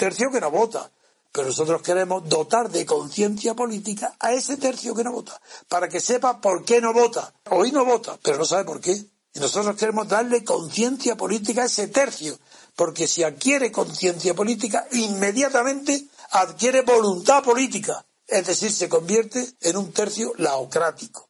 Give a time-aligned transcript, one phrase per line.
[0.00, 0.90] tercio que no vota.
[1.32, 6.00] Pero nosotros queremos dotar de conciencia política a ese tercio que no vota, para que
[6.00, 7.32] sepa por qué no vota.
[7.50, 8.92] Hoy no vota, pero no sabe por qué.
[9.32, 12.36] Y nosotros queremos darle conciencia política a ese tercio,
[12.74, 19.92] porque si adquiere conciencia política, inmediatamente adquiere voluntad política, es decir, se convierte en un
[19.92, 21.28] tercio laocrático.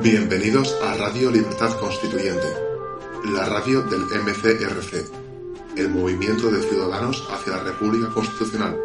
[0.00, 2.48] Bienvenidos a Radio Libertad Constituyente,
[3.24, 8.78] la radio del MCRC, el movimiento de ciudadanos hacia la República Constitucional,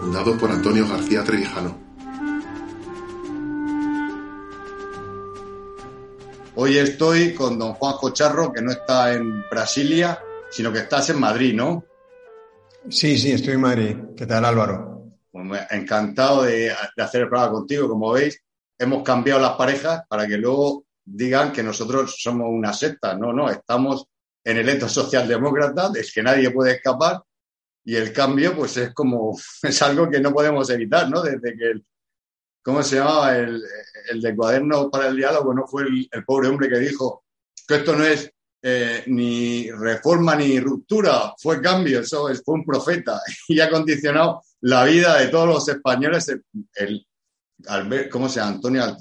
[0.00, 1.78] fundado por Antonio García Trevijano.
[6.54, 10.18] Hoy estoy con don Juan Cocharro, que no está en Brasilia,
[10.50, 11.84] sino que estás en Madrid, ¿no?
[12.88, 13.96] Sí, sí, estoy en Madrid.
[14.16, 15.02] ¿Qué tal, Álvaro?
[15.30, 17.88] Pues encantado de, hacer el programa contigo.
[17.90, 18.42] Como veis,
[18.78, 23.16] hemos cambiado las parejas para que luego digan que nosotros somos una secta.
[23.16, 24.06] No, no, estamos
[24.44, 27.22] en el eto socialdemócrata, es que nadie puede escapar
[27.84, 31.22] y el cambio pues es como, es algo que no podemos evitar, ¿no?
[31.22, 31.72] Desde que,
[32.62, 33.36] ¿cómo se llamaba?
[33.36, 33.62] El,
[34.10, 35.66] el de cuaderno para el diálogo, ¿no?
[35.66, 37.24] Fue el, pobre hombre que dijo
[37.66, 38.30] que esto no es
[38.62, 44.84] eh, ni reforma ni ruptura, fue cambio, eso fue un profeta y ha condicionado la
[44.84, 46.34] vida de todos los españoles.
[46.74, 47.06] El,
[48.10, 48.52] ¿Cómo se llama?
[48.52, 48.96] Antonio,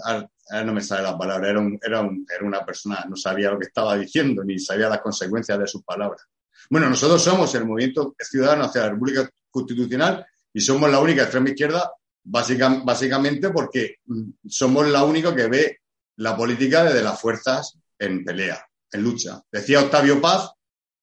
[0.64, 3.98] no me sale la palabra, era, era, era una persona, no sabía lo que estaba
[3.98, 6.22] diciendo ni sabía las consecuencias de sus palabras.
[6.70, 11.50] Bueno, nosotros somos el movimiento ciudadano hacia la República Constitucional y somos la única extrema
[11.50, 11.92] izquierda
[12.24, 15.80] básicamente porque mm, somos la única que ve
[16.18, 19.42] la política desde las fuerzas en pelea en lucha.
[19.52, 20.52] Decía Octavio Paz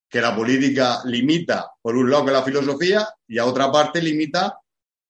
[0.09, 4.59] que la política limita, por un lado, con la filosofía y a otra parte limita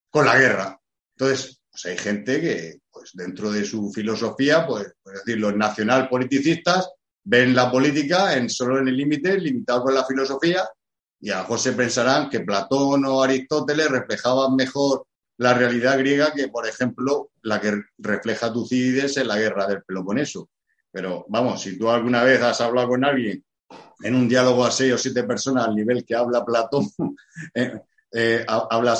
[0.09, 0.79] con la guerra.
[1.15, 6.07] Entonces, pues hay gente que, pues dentro de su filosofía, pues, es decir, los nacional
[6.07, 6.91] politicistas
[7.23, 10.69] ven la política en solo en el límite, limitado con la filosofía,
[11.19, 15.07] y a José pensarán que Platón o Aristóteles reflejaban mejor
[15.37, 20.49] la realidad griega que, por ejemplo, la que refleja Tucídides en la guerra del Peloponeso.
[20.91, 23.43] Pero vamos, si tú alguna vez has hablado con alguien
[24.03, 26.87] en un diálogo a seis o siete personas al nivel que habla Platón,
[27.55, 27.79] eh,
[28.11, 28.95] eh, habla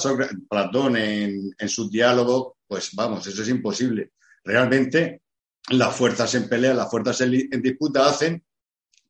[0.49, 4.11] Platón en, en sus diálogos, pues vamos, eso es imposible.
[4.43, 5.21] Realmente
[5.69, 8.43] las fuerzas en pelea, las fuerzas en, disputa hacen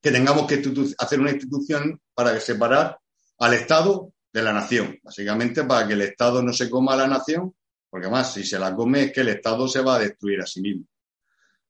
[0.02, 0.62] que tengamos que
[0.98, 3.00] hacer una institución para separar
[3.40, 7.08] al Estado de la nación, básicamente para que el Estado no se coma a la
[7.08, 7.56] nación,
[7.90, 10.46] porque además si se la come es que el Estado se va a destruir a
[10.46, 10.86] sí mismo.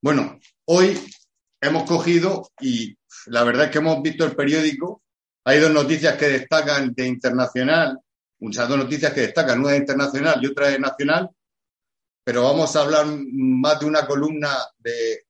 [0.02, 1.00] Bueno, hoy
[1.62, 5.04] hemos cogido y la verdad es que hemos visto el periódico.
[5.46, 8.00] Hay dos noticias que destacan de internacional,
[8.40, 11.30] muchas dos noticias que destacan, una de internacional y otra de nacional,
[12.24, 15.26] pero vamos a hablar más de una columna de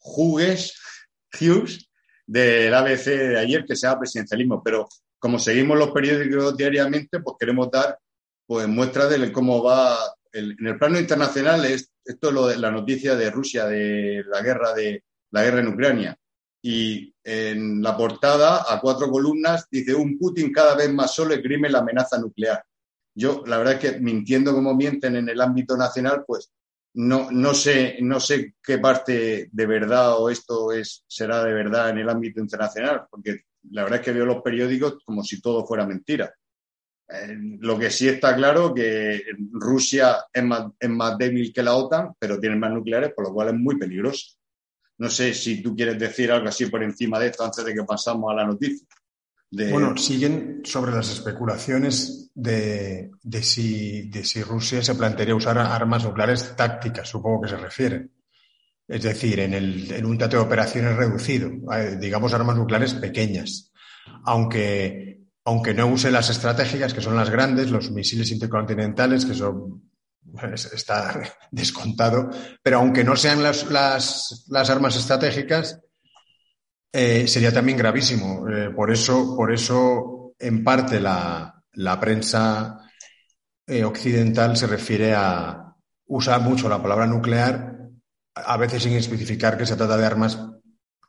[0.00, 0.74] Hughes,
[1.38, 1.90] Hughes
[2.26, 4.88] del ABC de ayer que se llama presidencialismo, pero
[5.18, 7.98] como seguimos los periódicos diariamente, pues queremos dar
[8.46, 9.98] pues muestras de cómo va
[10.32, 14.40] en el plano internacional es esto es lo de la noticia de Rusia de la
[14.40, 15.02] guerra de
[15.32, 16.16] la guerra en Ucrania
[16.62, 21.68] y en la portada a cuatro columnas dice un Putin cada vez más solo esgrime
[21.68, 22.64] la amenaza nuclear.
[23.16, 26.52] Yo la verdad es que mintiendo como mienten en el ámbito nacional, pues
[26.94, 31.90] no, no sé no sé qué parte de verdad o esto es será de verdad
[31.90, 33.40] en el ámbito internacional, porque
[33.70, 36.32] la verdad es que veo los periódicos como si todo fuera mentira.
[37.08, 39.22] Eh, lo que sí está claro que
[39.52, 43.32] Rusia es más, es más débil que la OTAN, pero tiene más nucleares, por lo
[43.32, 44.36] cual es muy peligroso.
[44.98, 47.84] No sé si tú quieres decir algo así por encima de esto antes de que
[47.84, 48.86] pasamos a la noticia.
[49.70, 56.04] Bueno, siguen sobre las especulaciones de, de, si, de si Rusia se plantearía usar armas
[56.04, 58.12] nucleares tácticas, supongo que se refieren.
[58.88, 63.72] Es decir, en, el, en un teatro de operaciones reducido, eh, digamos armas nucleares pequeñas.
[64.24, 69.80] Aunque aunque no use las estratégicas, que son las grandes, los misiles intercontinentales, que son
[70.52, 71.20] está
[71.52, 72.28] descontado,
[72.62, 75.80] pero aunque no sean las, las, armas estratégicas,
[76.92, 78.48] eh, sería también gravísimo.
[78.48, 82.80] Eh, por, eso, por eso, en parte, la, la prensa
[83.66, 85.74] eh, occidental se refiere a
[86.06, 87.76] usar mucho la palabra nuclear,
[88.34, 90.38] a veces sin especificar que se trata de armas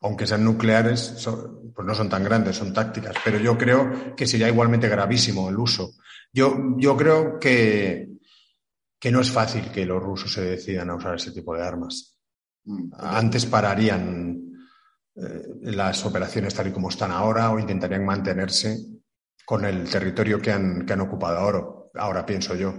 [0.02, 1.28] aunque sean nucleares,
[1.76, 3.16] pues no son tan grandes, son tácticas.
[3.24, 5.94] Pero yo creo que sería igualmente gravísimo el uso.
[6.32, 8.10] Yo, yo creo que,
[9.00, 12.18] que no es fácil que los rusos se decidan a usar ese tipo de armas.
[12.94, 14.47] Antes pararían
[15.62, 18.78] las operaciones tal y como están ahora o intentarían mantenerse
[19.46, 21.64] con el territorio que han, que han ocupado ahora,
[21.96, 22.74] ahora pienso yo.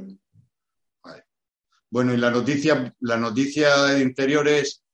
[1.90, 4.84] Bueno, y la noticia, la noticia de interiores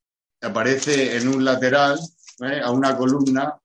[0.41, 1.99] aparece en un lateral,
[2.41, 2.61] ¿eh?
[2.63, 3.59] a una columna,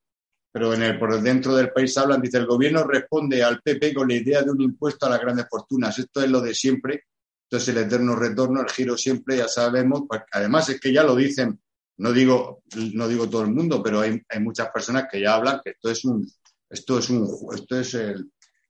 [0.52, 4.08] pero en el, por dentro del país hablan, dice, el gobierno responde al PP con
[4.08, 5.96] la idea de un impuesto a las grandes fortunas.
[5.96, 7.04] Esto es lo de siempre.
[7.48, 11.14] Entonces el eterno retorno, el giro siempre, ya sabemos, pues, además es que ya lo
[11.14, 11.60] dicen,
[12.00, 12.62] no digo,
[12.94, 15.90] no digo todo el mundo, pero hay, hay muchas personas que ya hablan que esto
[15.90, 16.26] es un,
[16.68, 17.94] esto es un, esto es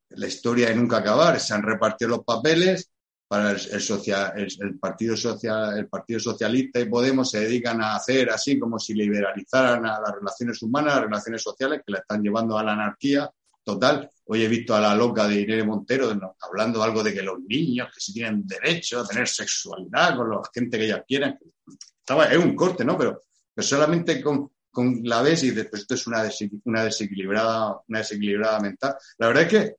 [0.08, 1.38] la historia de nunca acabar.
[1.38, 2.90] Se han repartido los papeles
[3.28, 8.58] para el, el, Partido Social, el Partido Socialista y Podemos se dedican a hacer así
[8.58, 12.64] como si liberalizaran a las relaciones humanas, las relaciones sociales, que la están llevando a
[12.64, 13.30] la anarquía
[13.62, 14.10] total.
[14.24, 16.10] Hoy he visto a la loca de Irene Montero
[16.40, 20.40] hablando algo de que los niños que sí tienen derecho a tener sexualidad con la
[20.52, 21.38] gente que ellas quieran.
[22.10, 22.98] Estaba, es un corte, ¿no?
[22.98, 23.22] Pero,
[23.54, 26.28] pero solamente con, con la ves y después esto es una,
[26.64, 28.96] una, desequilibrada, una desequilibrada mental.
[29.18, 29.76] La verdad es que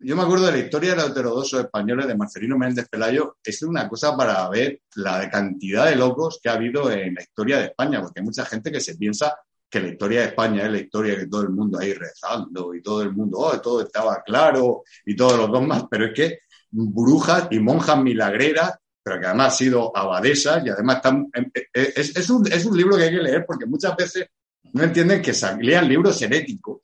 [0.00, 3.62] yo me acuerdo de la historia de los heterodoxos españoles de Marcelino Méndez Pelayo, es
[3.62, 7.66] una cosa para ver la cantidad de locos que ha habido en la historia de
[7.66, 9.38] España, porque hay mucha gente que se piensa
[9.70, 12.82] que la historia de España es la historia que todo el mundo ahí rezando y
[12.82, 16.38] todo el mundo, oh, todo estaba claro y todos los dogmas, pero es que
[16.72, 18.72] brujas y monjas milagreras,
[19.04, 21.30] pero que además han sido abadesas y además están,
[21.72, 24.28] es, es, un, es un libro que hay que leer porque muchas veces
[24.72, 26.80] no entienden que lean libros heréticos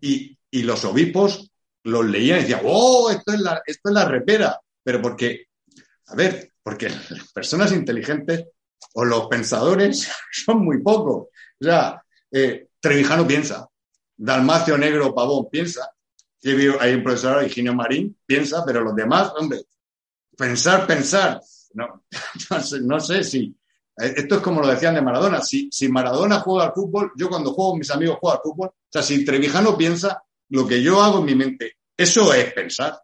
[0.00, 1.50] y, y los obispos
[1.84, 4.58] los leían y decían, oh, esto es la, esto es la repera.
[4.82, 5.48] Pero porque,
[6.06, 8.46] a ver, porque las personas inteligentes
[8.94, 11.28] o los pensadores son muy pocos.
[11.60, 13.68] O sea, eh, Trevijano piensa,
[14.16, 15.90] Dalmacio Negro Pavón piensa,
[16.80, 19.62] hay un profesor, Higinio Marín, piensa, pero los demás, hombre,
[20.36, 21.40] pensar, pensar.
[21.74, 22.04] No,
[22.82, 23.56] no, sé, si.
[24.00, 25.40] Eh, esto es como lo decían de Maradona.
[25.40, 28.68] Si, si Maradona juega al fútbol, yo cuando juego mis amigos juego al fútbol.
[28.68, 33.00] O sea, si Trevijano piensa, lo que yo hago en mi mente, eso es pensar.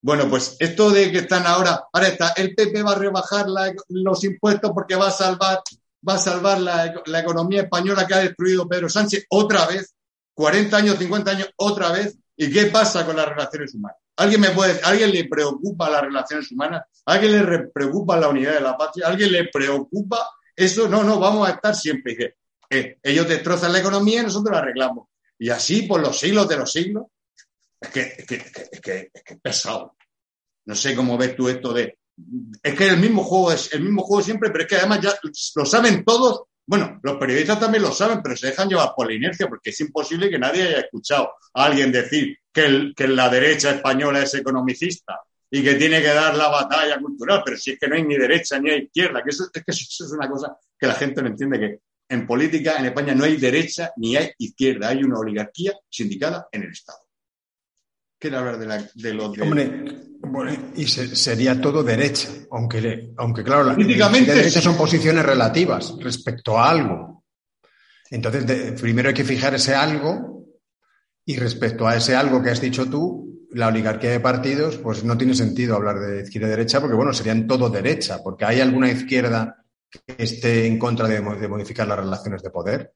[0.00, 3.46] Bueno, pues esto de que están ahora, ahora está, el PP va a rebajar
[3.88, 5.60] los impuestos porque va a salvar,
[6.06, 9.94] va a salvar la, economía española que ha destruido Pedro Sánchez otra vez,
[10.34, 12.18] 40 años, 50 años, otra vez.
[12.36, 14.01] ¿Y qué pasa con las relaciones humanas?
[14.16, 16.82] ¿Alguien me puede ¿alguien le preocupa las relaciones humanas?
[17.06, 19.08] ¿Alguien le preocupa la unidad de la patria?
[19.08, 20.88] ¿Alguien le preocupa eso?
[20.88, 22.36] No, no, vamos a estar siempre.
[22.68, 25.08] Eh, ellos destrozan la economía y nosotros la arreglamos.
[25.38, 27.06] Y así por los siglos de los siglos.
[27.80, 29.96] Es que es, que, es, que, es pesado.
[30.66, 31.98] No sé cómo ves tú esto de...
[32.62, 35.14] Es que el mismo juego es el mismo juego siempre, pero es que además ya
[35.56, 36.42] lo saben todos.
[36.66, 39.80] Bueno, los periodistas también lo saben, pero se dejan llevar por la inercia porque es
[39.80, 45.20] imposible que nadie haya escuchado a alguien decir que, la derecha española es economicista
[45.50, 48.16] y que tiene que dar la batalla cultural, pero si es que no hay ni
[48.16, 51.28] derecha ni izquierda, que eso, es que eso es una cosa que la gente no
[51.28, 51.78] entiende, que
[52.08, 56.62] en política en España no hay derecha ni hay izquierda, hay una oligarquía sindicada en
[56.62, 57.01] el Estado.
[58.22, 59.84] Quiero hablar de, la, de lo Hombre,
[60.76, 67.24] y sería todo derecha, aunque, aunque claro, la derecha son posiciones relativas respecto a algo.
[68.12, 70.46] Entonces, primero hay que fijar ese algo
[71.26, 75.18] y respecto a ese algo que has dicho tú, la oligarquía de partidos, pues no
[75.18, 78.88] tiene sentido hablar de izquierda y derecha, porque bueno, serían todo derecha, porque hay alguna
[78.88, 82.92] izquierda que esté en contra de, modificar las relaciones de poder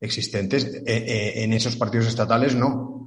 [0.00, 0.64] existentes.
[0.64, 3.05] Eh, eh, en esos partidos estatales no.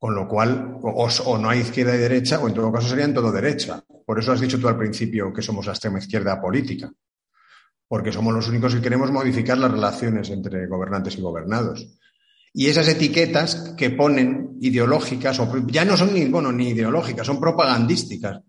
[0.00, 3.30] Con lo cual, o, no hay izquierda y derecha, o en todo caso serían todo
[3.30, 3.84] derecha.
[4.06, 6.90] Por eso has dicho tú al principio que somos la extrema izquierda política.
[7.86, 11.86] Porque somos los únicos que queremos modificar las relaciones entre gobernantes y gobernados.
[12.54, 17.38] Y esas etiquetas que ponen ideológicas, o ya no son ni, bueno, ni ideológicas, son
[17.38, 18.40] propagandísticas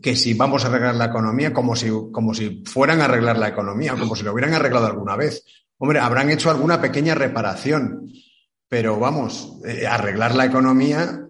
[0.00, 3.48] que si vamos a arreglar la economía como si, como si fueran a arreglar la
[3.48, 5.44] economía, como si lo hubieran arreglado alguna vez.
[5.78, 8.10] Hombre, habrán hecho alguna pequeña reparación,
[8.68, 11.28] pero vamos, eh, arreglar la economía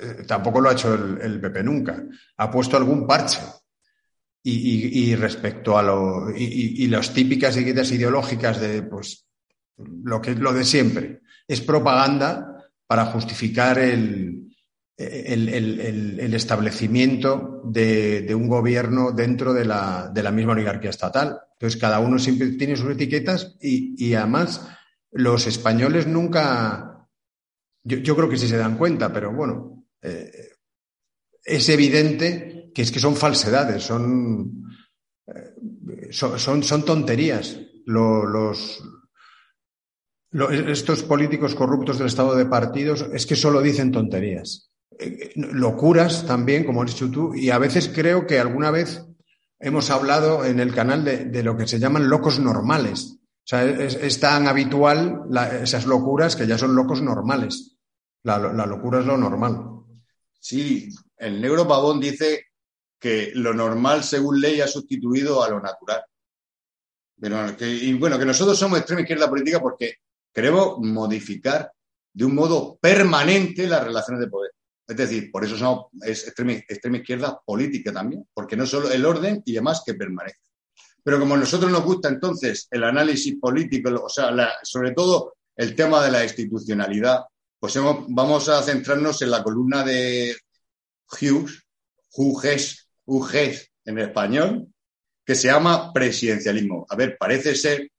[0.00, 2.02] eh, tampoco lo ha hecho el, PP nunca.
[2.36, 3.40] Ha puesto algún parche.
[4.46, 9.26] Y, respecto a lo, y, las típicas etiquetas ideológicas de, pues,
[9.78, 14.54] lo que lo de siempre, es propaganda para justificar el,
[14.98, 21.40] el, establecimiento de, un gobierno dentro de la, misma oligarquía estatal.
[21.54, 24.68] Entonces, cada uno siempre tiene sus etiquetas y, además
[25.14, 27.08] los españoles nunca,
[27.82, 30.30] yo, creo que sí se dan cuenta, pero bueno, eh,
[31.42, 34.64] es evidente que es que son falsedades, son,
[35.26, 37.58] eh, son, son, tonterías.
[37.86, 38.82] los,
[40.50, 44.70] estos políticos corruptos del estado de partidos es que solo dicen tonterías.
[44.98, 49.04] Eh, locuras también, como has dicho tú, y a veces creo que alguna vez
[49.60, 53.18] hemos hablado en el canal de, lo que se llaman locos normales.
[53.44, 55.24] O sea, es, tan habitual
[55.62, 57.76] esas locuras que ya son locos normales.
[58.22, 59.84] La, locura es lo normal.
[60.40, 62.46] Sí, el negro pavón dice
[62.98, 66.02] que lo normal, según ley, ha sustituido a lo natural.
[67.20, 69.96] Pero y bueno, que nosotros somos extrema izquierda política porque
[70.32, 71.70] queremos modificar
[72.14, 74.52] de un modo permanente las relaciones de poder.
[74.86, 79.42] Es decir, por eso somos, es extrema, izquierda política también, porque no solo el orden
[79.44, 80.38] y demás que permanece.
[81.04, 84.32] Pero como a nosotros nos gusta entonces el análisis político, o sea,
[84.62, 87.24] sobre todo el tema de la institucionalidad,
[87.60, 90.34] pues vamos a centrarnos en la columna de
[91.08, 91.62] Hughes,
[92.10, 94.66] Hughes, Hughes en español,
[95.24, 96.86] que se llama presidencialismo.
[96.88, 97.90] A ver, parece ser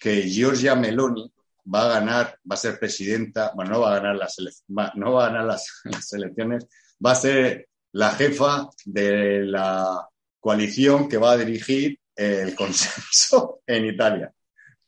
[0.00, 1.32] que Giorgia Meloni
[1.72, 4.36] va a ganar, va a ser presidenta, bueno, no va a ganar las,
[4.68, 6.66] no va a ganar las, las elecciones,
[7.04, 10.08] va a ser la jefa de la
[10.40, 14.32] coalición que va a dirigir el consenso en Italia,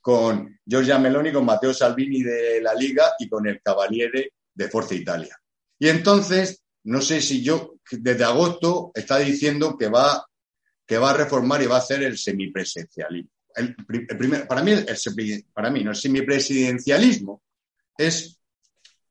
[0.01, 4.95] con Giorgia Meloni, con Matteo Salvini de la Liga y con el Cavaliere de Forza
[4.95, 5.37] Italia.
[5.79, 10.27] Y entonces, no sé si yo, desde agosto, está diciendo que va,
[10.87, 13.75] que va a reformar y va a hacer el semipresencialismo el,
[14.47, 15.91] para, mí, el, para mí, ¿no?
[15.91, 17.43] el semipresidencialismo
[17.97, 18.39] es,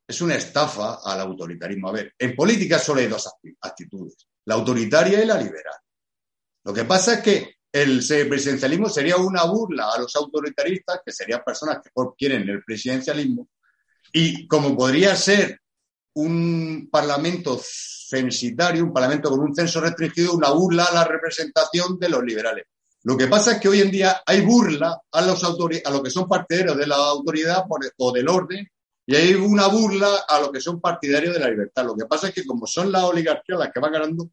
[0.07, 1.89] es una estafa al autoritarismo.
[1.89, 3.27] A ver, en política solo hay dos
[3.61, 5.75] actitudes, la autoritaria y la liberal.
[6.63, 11.41] Lo que pasa es que el semipresidencialismo sería una burla a los autoritaristas, que serían
[11.45, 13.49] personas que quieren el presidencialismo,
[14.13, 15.59] y como podría ser
[16.13, 22.07] un parlamento censitario, un parlamento con un censo restringido, una burla a la representación de
[22.07, 22.63] los liberales.
[23.03, 26.09] Lo que pasa es que hoy en día hay burla a los a los que
[26.09, 27.65] son partidarios de la autoridad
[27.97, 28.65] o del orden
[29.05, 31.85] y hay una burla a los que son partidarios de la libertad.
[31.85, 34.29] Lo que pasa es que como son las oligarquías las que van ganando,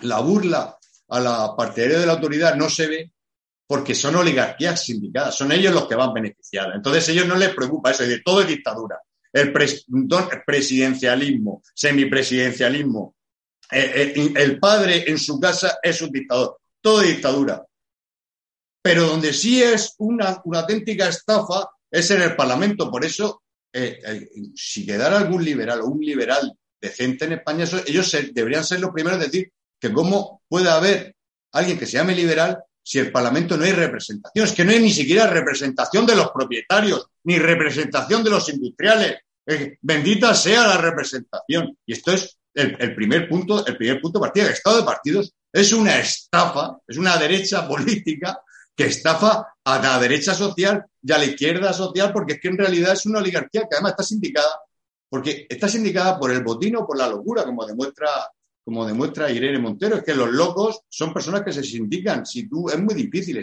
[0.00, 0.76] la burla
[1.12, 3.12] a la partidaria de la autoridad no se ve
[3.66, 6.74] porque son oligarquías sindicadas, son ellos los que van beneficiados.
[6.74, 8.98] Entonces ellos no les preocupa eso, es decir, todo es dictadura.
[9.30, 13.14] El, presidencialismo, semipresidencialismo,
[13.70, 17.64] eh, eh, el padre en su casa es un dictador, todo es dictadura.
[18.82, 22.90] Pero donde sí es una, auténtica estafa es en el Parlamento.
[22.90, 23.42] Por eso,
[23.72, 28.90] eh, si quedara algún liberal o un liberal decente en España, ellos deberían ser los
[28.90, 31.16] primeros en decir que cómo puede haber
[31.50, 34.46] alguien que se llame liberal si el Parlamento no hay representación.
[34.46, 39.18] Es que no hay ni siquiera representación de los propietarios, ni representación de los industriales.
[39.80, 41.76] Bendita sea la representación.
[41.84, 44.46] Y esto es el, primer punto, el primer punto partida.
[44.46, 48.38] El Estado de partidos es una estafa, es una derecha política
[48.76, 52.58] que estafa a la derecha social y a la izquierda social, porque es que en
[52.58, 54.60] realidad es una oligarquía que además está sindicada,
[55.08, 58.08] porque está sindicada por el botín o por la locura, como demuestra,
[58.64, 59.96] como demuestra Irene Montero.
[59.96, 62.24] Es que los locos son personas que se sindican.
[62.24, 63.40] Si tú, es muy difícil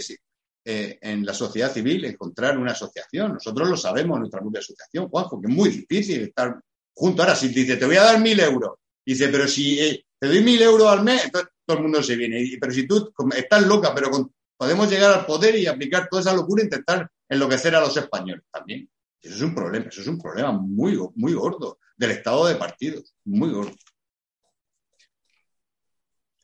[0.66, 3.34] eh, en la sociedad civil encontrar una asociación.
[3.34, 6.60] Nosotros lo sabemos nuestra propia asociación, Juanjo, que es muy difícil estar
[6.94, 7.22] junto.
[7.22, 8.72] Ahora, si te dice, te voy a dar mil euros,
[9.06, 12.16] dice, pero si eh, te doy mil euros al mes, entonces todo el mundo se
[12.16, 12.58] viene.
[12.60, 16.62] Pero si tú estás loca, pero podemos llegar al poder y aplicar toda esa locura
[16.62, 18.90] e intentar enloquecer a los españoles también.
[19.22, 23.14] Eso es un problema, eso es un problema muy, muy gordo del estado de partidos,
[23.26, 23.76] muy gordo.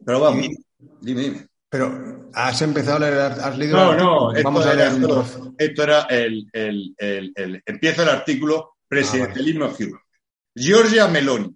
[0.05, 0.47] Pero vamos,
[1.01, 1.47] dime, dime.
[1.69, 3.77] Pero has empezado a leer, has leído.
[3.77, 8.75] No, no, esto vamos a leer un Esto era el, el, el, empieza el artículo
[8.87, 9.75] Presidencialismo ah,
[10.55, 11.53] Giorgia Meloni,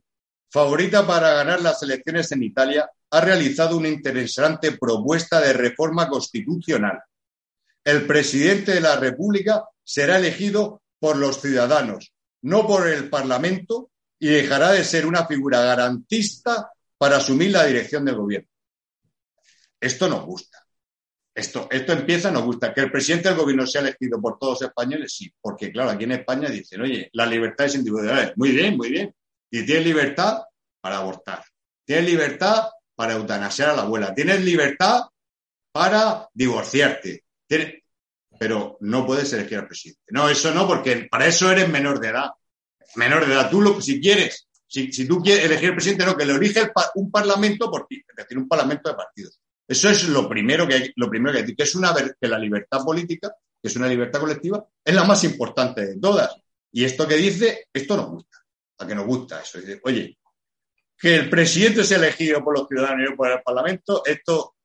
[0.52, 7.00] favorita para ganar las elecciones en Italia, ha realizado una interesante propuesta de reforma constitucional.
[7.84, 14.28] El presidente de la República será elegido por los ciudadanos, no por el Parlamento, y
[14.28, 18.50] dejará de ser una figura garantista para asumir la dirección del gobierno.
[19.80, 20.60] Esto nos gusta.
[21.34, 22.74] Esto, esto empieza, nos gusta.
[22.74, 26.04] Que el presidente del gobierno sea elegido por todos los españoles, sí, porque claro, aquí
[26.04, 28.34] en España dicen, oye, la libertad es individual.
[28.36, 29.16] Muy bien, muy bien.
[29.50, 30.44] Y tienes libertad
[30.82, 31.44] para abortar.
[31.86, 34.14] Tienes libertad para eutanasiar a la abuela.
[34.14, 35.04] Tienes libertad
[35.72, 37.24] para divorciarte.
[38.38, 40.02] Pero no puedes elegir al presidente.
[40.10, 42.32] No, eso no, porque para eso eres menor de edad.
[42.96, 43.50] Menor de edad.
[43.50, 47.10] Tú, lo, si quieres, si, tú quieres elegir al presidente, no, que lo elige un
[47.10, 49.40] parlamento por ti, es decir, un parlamento de partidos.
[49.68, 52.38] Eso es lo primero que hay, lo primero que decir, que es una que la
[52.38, 56.36] libertad política, que es una libertad colectiva, es la más importante de todas.
[56.72, 58.38] Y esto que dice, esto nos gusta.
[58.78, 59.60] A que nos gusta eso.
[59.84, 60.18] Oye,
[60.98, 64.56] que el presidente sea elegido por los ciudadanos y por el Parlamento, esto,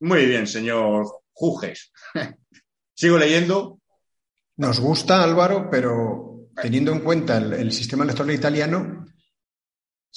[0.00, 1.92] muy bien, señor Juges.
[2.94, 3.80] Sigo leyendo.
[4.56, 9.06] Nos gusta, Álvaro, pero teniendo en cuenta el, sistema electoral italiano,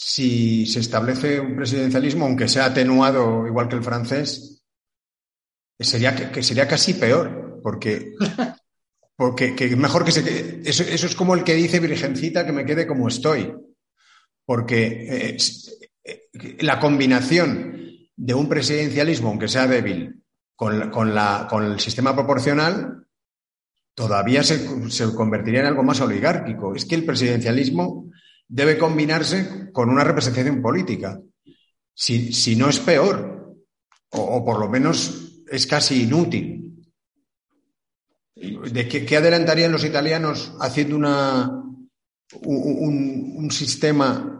[0.03, 4.63] si se establece un presidencialismo, aunque sea atenuado igual que el francés,
[5.79, 8.13] sería, que, sería casi peor, porque,
[9.15, 10.61] porque mejor que se...
[10.63, 13.53] Eso, eso es como el que dice Virgencita que me quede como estoy
[14.45, 15.37] porque
[16.03, 17.73] eh, la combinación
[18.17, 20.23] de un presidencialismo, aunque sea débil,
[20.57, 20.73] con,
[21.63, 23.07] el sistema proporcional,
[23.95, 24.67] todavía se,
[25.15, 26.75] convertiría en algo más oligárquico.
[26.75, 28.10] Es que el presidencialismo
[28.51, 31.19] debe combinarse con una representación política.
[31.93, 33.55] Si, no es peor,
[34.09, 36.57] o, por lo menos es casi inútil.
[38.35, 41.49] ¿De qué, adelantarían los italianos haciendo una,
[42.43, 44.37] un, sistema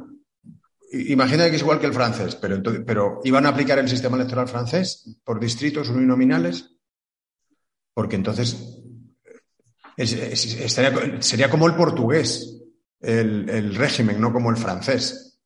[0.93, 4.49] Imagina que es igual que el francés, pero, pero ¿iban a aplicar el sistema electoral
[4.49, 6.75] francés por distritos uninominales?
[7.93, 8.81] Porque entonces
[11.21, 12.60] sería como el portugués,
[13.01, 15.39] el, régimen, no como el francés.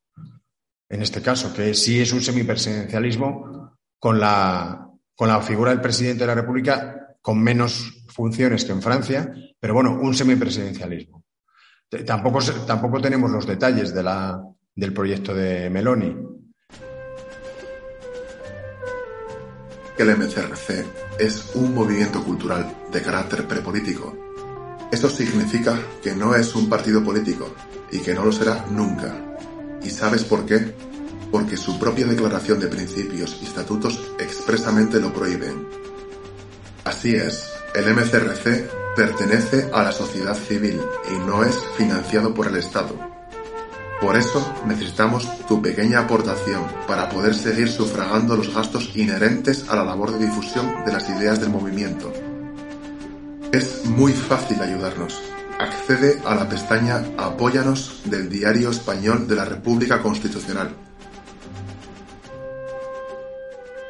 [0.88, 6.20] En este caso, que sí es un semipresidencialismo con la, con la figura del presidente
[6.20, 11.24] de la República con menos funciones que en Francia, pero bueno, un semipresidencialismo.
[12.04, 14.40] Tampoco, tampoco tenemos los detalles de la,
[14.74, 16.16] del proyecto de Meloni.
[19.98, 24.25] El MCRC es un movimiento cultural de carácter prepolítico.
[24.90, 27.52] Esto significa que no es un partido político
[27.90, 29.14] y que no lo será nunca.
[29.82, 30.74] ¿Y sabes por qué?
[31.30, 35.66] Porque su propia declaración de principios y estatutos expresamente lo prohíben.
[36.84, 42.56] Así es, el MCRC pertenece a la sociedad civil y no es financiado por el
[42.56, 42.96] Estado.
[44.00, 49.84] Por eso necesitamos tu pequeña aportación para poder seguir sufragando los gastos inherentes a la
[49.84, 52.12] labor de difusión de las ideas del movimiento.
[53.56, 55.18] Es muy fácil ayudarnos.
[55.58, 60.76] Accede a la pestaña Apóyanos del Diario Español de la República Constitucional.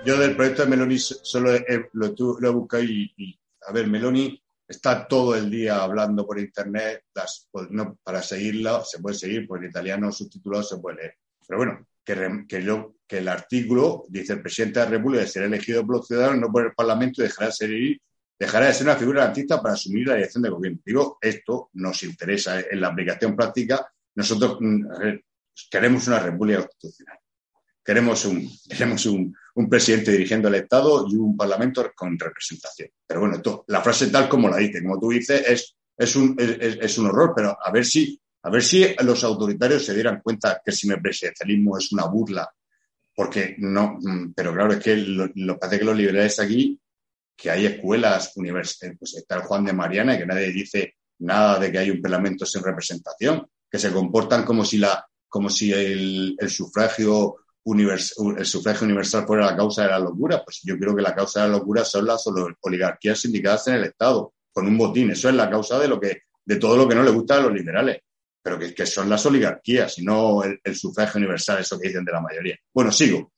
[0.05, 1.51] Yo del proyecto de Meloni solo
[1.95, 7.03] lo, he buscado y, y, a ver, Meloni está todo el día hablando por internet,
[7.51, 7.67] pues,
[8.05, 11.15] para seguirlo se puede seguir, porque en italiano subtitulado se puede leer.
[11.45, 16.07] Pero bueno, que, el artículo dice el presidente de la República será elegido por los
[16.07, 17.71] ciudadanos, no por el Parlamento, dejará de ser,
[18.39, 20.81] dejará de ser una figura artista para asumir la dirección del gobierno.
[20.85, 23.91] Digo, esto nos interesa en la aplicación práctica.
[24.15, 24.85] Nosotros mm,
[25.71, 27.19] queremos una república constitucional.
[27.83, 32.91] Queremos un, queremos un presidente dirigiendo el Estado y un Parlamento con representación.
[33.07, 36.99] Pero bueno, la frase tal como la dice, como tú dices, es, es, un, es,
[36.99, 40.71] un horror, pero a ver si a ver si los autoritarios se dieran cuenta que
[40.71, 42.49] el semipresidencialismo es una burla,
[43.13, 46.79] porque no, mm, pero claro, es que lo, lo parece que los liberales aquí,
[47.37, 51.71] que hay escuelas, universidades, pues está el Juan de Mariana que nadie dice nada de
[51.71, 56.37] que hay un parlamento sin representación, que se comportan como si la, como si el,
[56.49, 61.15] sufragio el sufragio universal fuera la causa de la locura, pues yo creo que la
[61.15, 62.25] causa de la locura son las
[62.61, 65.11] oligarquías sindicadas en el Estado, con un botín.
[65.11, 67.41] Eso es la causa de lo que, de todo lo que no le gusta a
[67.41, 67.99] los liberales,
[68.41, 72.05] pero que, que son las oligarquías y no el, el, sufragio universal, eso que dicen
[72.05, 72.57] de la mayoría.
[72.73, 73.33] Bueno, sigo.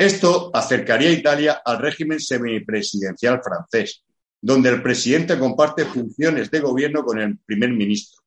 [0.00, 4.02] Esto acercaría a Italia al régimen semipresidencial francés,
[4.40, 8.20] donde el presidente comparte funciones de gobierno con el primer ministro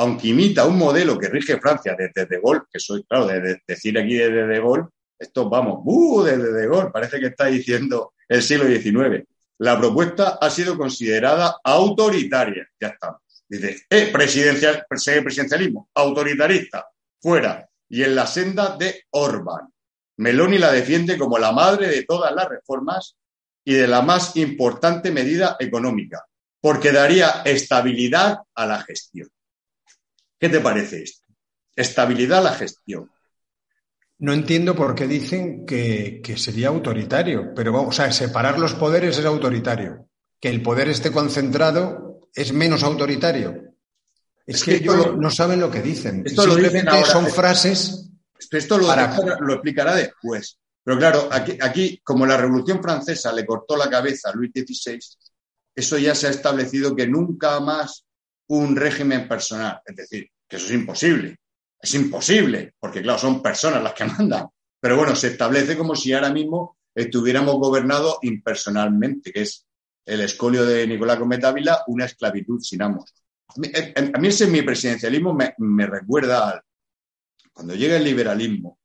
[0.00, 3.98] aunque imita un modelo que rige Francia desde De Gaulle, que soy, claro, de, decir
[3.98, 4.84] aquí desde De Gaulle,
[5.18, 6.22] esto vamos, ¡uh!
[6.22, 9.22] desde De Gaulle, parece que está diciendo el siglo XIX.
[9.58, 12.66] La propuesta ha sido considerada autoritaria.
[12.80, 13.20] Ya estamos.
[13.46, 16.86] Dice, eh, presidencial, presidencialismo, autoritarista,
[17.20, 17.68] fuera.
[17.86, 19.68] Y en la senda de Orbán.
[20.20, 23.16] Meloni la defiende como la madre de todas las reformas
[23.64, 26.26] y de la más importante medida económica,
[26.60, 29.30] porque daría estabilidad a la gestión.
[30.38, 31.26] ¿Qué te parece esto?
[31.74, 33.10] Estabilidad a la gestión.
[34.18, 39.16] No entiendo por qué dicen que, sería autoritario, pero vamos, o sea, separar los poderes
[39.16, 40.06] es autoritario.
[40.38, 43.74] Que el poder esté concentrado es menos autoritario.
[44.46, 46.24] Es, que, ellos no saben lo que dicen.
[46.26, 48.09] Esto Simplemente son frases.
[48.50, 48.86] Esto lo,
[49.40, 50.58] lo, explicará después.
[50.82, 54.98] Pero claro, aquí, aquí, como la Revolución Francesa le cortó la cabeza a Luis XVI,
[55.74, 58.06] eso ya se ha establecido que nunca más
[58.48, 59.80] un régimen personal.
[59.84, 61.36] Es decir, que eso es imposible.
[61.80, 64.48] Es imposible, porque claro, son personas las que mandan.
[64.80, 69.66] Pero bueno, se establece como si ahora mismo estuviéramos gobernados impersonalmente, que es
[70.04, 73.14] el escolio de Nicolás Gómez Dávila, una esclavitud sin amos.
[73.48, 76.62] A mí, ese mi presidencialismo me, me recuerda al,
[77.60, 78.78] cuando llega el liberalismo,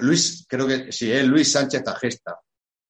[0.00, 2.40] Luis, creo que sí, es Luis Sánchez Tajesta,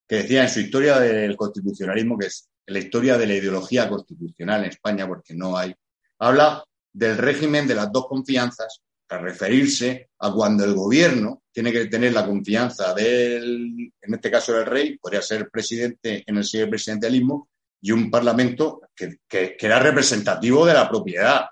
[0.09, 4.63] que decía en su historia del constitucionalismo, que es la historia de la ideología constitucional
[4.63, 5.75] en España, porque no hay,
[6.19, 11.85] habla del régimen de las dos confianzas para referirse a cuando el gobierno tiene que
[11.85, 17.51] tener la confianza del, en este caso del rey, podría ser presidente en el presidencialismo,
[17.83, 19.19] y un parlamento que,
[19.61, 21.49] era representativo de la propiedad,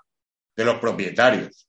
[0.55, 1.67] de los propietarios.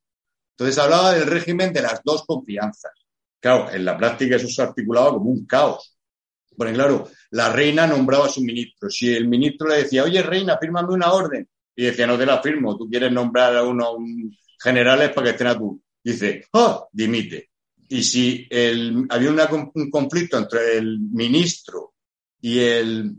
[0.57, 2.93] Entonces hablaba del régimen de las dos confianzas.
[3.41, 5.99] Claro, en la práctica eso se articulaba como un caos
[6.57, 8.89] Porque claro, la reina nombraba a su ministro.
[8.89, 12.41] Si el ministro le decía, oye, reina, fírmame una orden, y decía, no te la
[12.41, 13.97] firmo, tú quieres nombrar a unos
[14.63, 15.83] generales para que estén a tú.
[16.03, 17.51] Dice, oh, dimite.
[17.89, 18.49] Y si
[19.11, 21.95] había un conflicto entre el ministro
[22.41, 23.17] y el,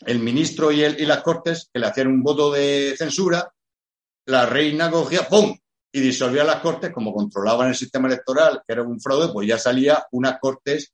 [0.00, 3.52] el ministro y, el, y las cortes, que le hacían un voto de censura,
[4.26, 5.56] la reina cogía, ¡pum!
[5.94, 9.58] Y disolvía las cortes, como controlaban el sistema electoral, que era un fraude, pues ya
[9.58, 10.92] salía unas cortes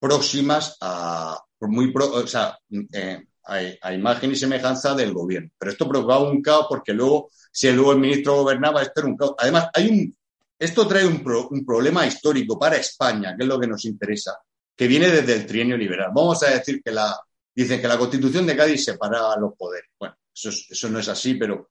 [0.00, 2.58] próximas a, muy o sea,
[2.92, 5.50] eh, a, imagen y semejanza del gobierno.
[5.56, 9.16] Pero esto provocaba un caos porque luego, si luego el ministro gobernaba, esto era un
[9.16, 9.34] caos.
[9.38, 10.16] Además, hay un,
[10.58, 14.36] esto trae un, un problema histórico para España, que es lo que nos interesa,
[14.74, 16.10] que viene desde el trienio liberal.
[16.12, 17.16] Vamos a decir que la,
[17.54, 19.90] dicen que la constitución de Cádiz separaba los poderes.
[19.96, 21.70] Bueno, eso, eso no es así, pero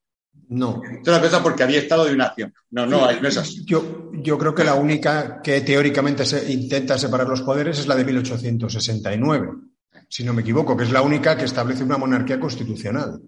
[0.49, 0.81] no.
[0.83, 2.53] Es una cosa porque había estado de una acción.
[2.71, 3.63] No, no, no es así.
[3.65, 7.95] Yo, yo creo que la única que teóricamente se intenta separar los poderes es la
[7.95, 9.49] de 1869,
[10.09, 13.21] si no me equivoco, que es la única que establece una monarquía constitucional.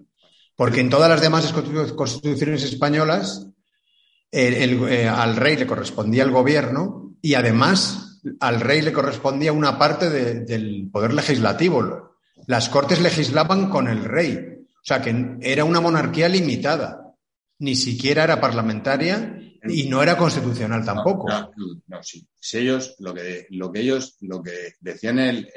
[0.56, 1.54] Porque en todas las demás
[1.96, 3.48] constituciones españolas
[4.32, 10.10] eh, al rey le correspondía el gobierno y además al rey le correspondía una parte
[10.10, 12.16] del poder legislativo.
[12.48, 14.38] Las cortes legislaban con el rey.
[14.86, 17.05] O sea, que era una monarquía limitada.
[17.60, 21.28] Ni siquiera era parlamentaria y no era constitucional tampoco.
[21.88, 22.28] No, sí.
[22.40, 25.50] Si ellos, lo que, lo que ellos, lo que decían, el,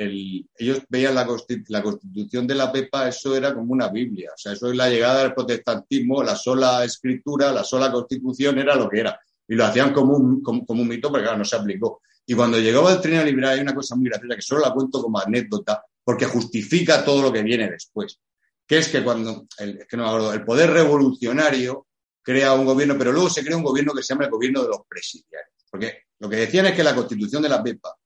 [0.56, 1.26] ellos veían la,
[1.68, 4.30] la constitución de la PEPA, eso era como una Biblia.
[4.34, 8.74] O sea, eso es la llegada del protestantismo, la sola escritura, la sola constitución era
[8.76, 9.20] lo que era.
[9.46, 12.02] Y lo hacían como un, como, un mito, porque claro, no se aplicó.
[12.24, 15.02] Y cuando llegaba el trineo liberal hay una cosa muy graciosa que solo la cuento
[15.02, 18.20] como anécdota, porque justifica todo lo que viene después
[18.68, 21.87] que es que cuando el, que no el poder revolucionario
[22.28, 24.68] crea un gobierno, pero luego se crea un gobierno que se llama el gobierno de
[24.68, 25.54] los presidiarios.
[25.70, 27.96] Porque lo que decían es que la constitución de la PEPA,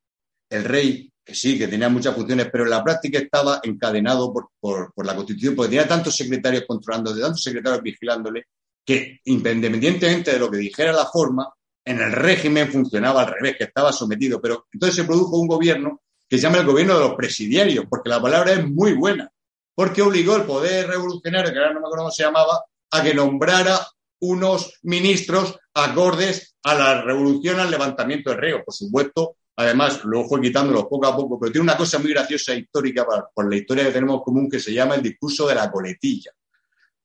[0.49, 4.93] el rey, que sí, que tenía muchas funciones, pero en la práctica estaba encadenado por,
[5.05, 8.47] la constitución, porque tenía tantos secretarios controlándole, tantos secretarios vigilándole,
[8.85, 11.53] que independientemente de lo que dijera la forma,
[11.85, 14.41] en el régimen funcionaba al revés, que estaba sometido.
[14.41, 18.09] Pero entonces se produjo un gobierno que se llama el gobierno de los presidiarios, porque
[18.09, 19.29] la palabra es muy buena
[19.75, 23.15] porque obligó al poder revolucionario, que ahora no me acuerdo cómo se llamaba, a que
[23.15, 23.81] nombrara
[24.23, 28.65] unos ministros acordes a la revolución, al levantamiento de reo.
[28.65, 32.53] Por supuesto, además, luego fue quitándolo poco a poco, pero tiene una cosa muy graciosa
[32.53, 33.05] e histórica
[33.35, 36.31] por la historia que tenemos común que se llama el discurso de la coletilla.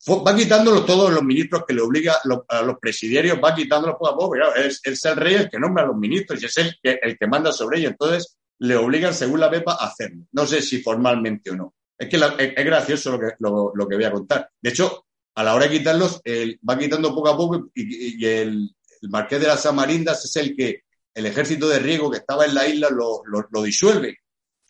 [0.07, 4.17] va quitándolo todos los ministros que le obliga a los presidiarios, va quitándolo poco a
[4.17, 4.35] poco.
[4.55, 7.17] Es, es, el rey el que nombra a los ministros y es el que, el
[7.17, 7.91] que manda sobre ellos.
[7.91, 10.23] Entonces, le obligan, según la PEPA, a hacerlo.
[10.31, 11.73] No sé si formalmente o no.
[11.97, 14.49] Es que es, gracioso lo que, lo, que voy a contar.
[14.61, 15.06] De hecho,
[15.37, 16.19] a la hora de quitarlos,
[16.67, 20.81] va quitando poco a poco y, el, marqués de las Samarindas es el que
[21.13, 24.17] el ejército de riego que estaba en la isla lo, disuelve.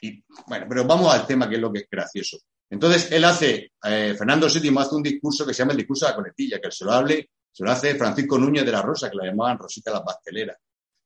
[0.01, 2.39] Y, bueno, pero vamos al tema que es lo que es gracioso.
[2.69, 6.11] Entonces, él hace, eh, Fernando VII hace un discurso que se llama el discurso de
[6.11, 9.15] la coletilla, que se lo hable, se lo hace Francisco Núñez de la Rosa, que
[9.15, 10.57] la llamaban Rosita la Pastelera.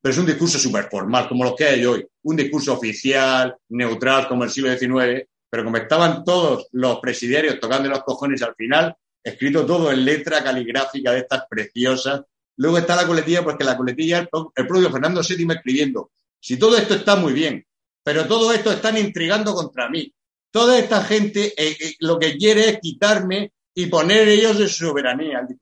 [0.02, 2.04] Pero es un discurso súper formal, como los que hay hoy.
[2.24, 7.90] Un discurso oficial, neutral, como el siglo XIX, pero como estaban todos los presidiarios tocando
[7.90, 12.22] los cojones al final, escrito todo en letra caligráfica de estas preciosas.
[12.58, 16.96] Luego está la coletilla, porque la coletilla, el, propio Fernando VII escribiendo, si todo esto
[16.96, 17.66] está muy bien,
[18.04, 20.14] pero todo esto están intrigando contra mí.
[20.52, 25.42] Toda esta gente eh, eh, lo que quiere es quitarme y poner ellos de soberanía,
[25.42, 25.54] de.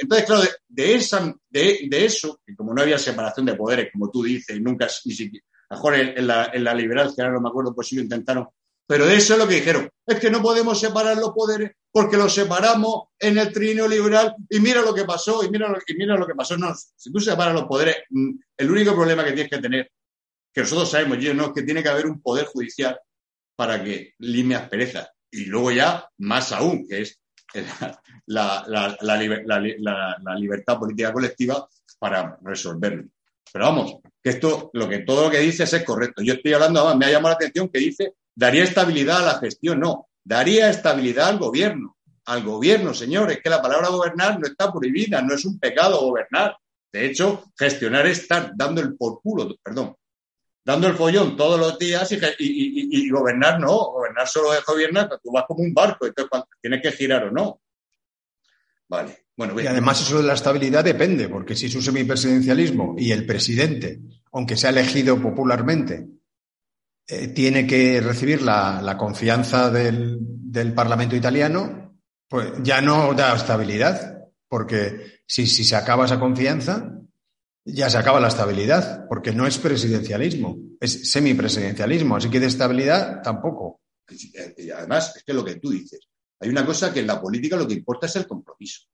[0.00, 4.22] Entonces, claro, de, esa, de, eso, que como no había separación de poderes, como tú
[4.22, 7.74] dices, nunca, ni siquiera, mejor en, la, en la liberal, que ahora no me acuerdo,
[7.74, 8.46] pues sí lo intentaron,
[8.86, 9.90] pero eso es lo que dijeron.
[10.06, 14.60] Es que no podemos separar los poderes porque los separamos en el trineo liberal y
[14.60, 16.56] mira lo que pasó y mira lo, y mira lo que pasó.
[16.56, 19.90] No, si tú separas los poderes, mm, el único problema que tienes que tener,
[20.52, 22.98] que nosotros sabemos, yo no, es que tiene que haber un poder judicial
[23.56, 25.08] para que lime asperezas.
[25.30, 27.20] Y luego ya, más aún, que es
[28.26, 31.68] la, la, la, libertad política colectiva
[31.98, 33.04] para resolverlo.
[33.52, 36.22] Pero vamos, que esto, lo que todo lo que dices es correcto.
[36.22, 39.38] Yo estoy hablando, además, me ha llamado la atención que dice daría estabilidad a la
[39.40, 41.96] gestión, no, daría estabilidad al gobierno,
[42.26, 46.56] al gobierno, señores, que la palabra gobernar no está prohibida, no es un pecado gobernar.
[46.92, 49.96] De hecho, gestionar es estar dando el por culo, perdón,
[50.64, 55.44] dando el follón todos los días y, gobernar no, gobernar solo es gobernar, tú vas
[55.46, 57.60] como un barco, entonces tienes que girar o no.
[58.88, 59.26] Vale.
[59.36, 63.26] Bueno, y además eso de la estabilidad depende, porque si es un semipresidencialismo y el
[63.26, 64.00] presidente,
[64.32, 66.08] aunque sea elegido popularmente,
[67.08, 70.18] eh, tiene que recibir la, confianza del,
[70.74, 76.98] Parlamento italiano, pues ya no da estabilidad, porque si, se acaba esa confianza,
[77.64, 83.22] ya se acaba la estabilidad, porque no es presidencialismo, es semipresidencialismo, así que de estabilidad
[83.22, 83.82] tampoco.
[84.56, 86.00] Y además, es que lo que tú dices,
[86.40, 88.86] hay una cosa que en la política lo que importa es el compromiso.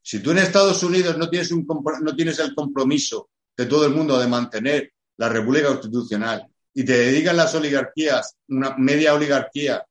[0.00, 1.66] Si tú en Estados Unidos no tienes, un,
[2.02, 6.96] no tienes el compromiso de todo el mundo de mantener la República Constitucional y te
[6.96, 9.84] dedican las oligarquías, una media oligarquía,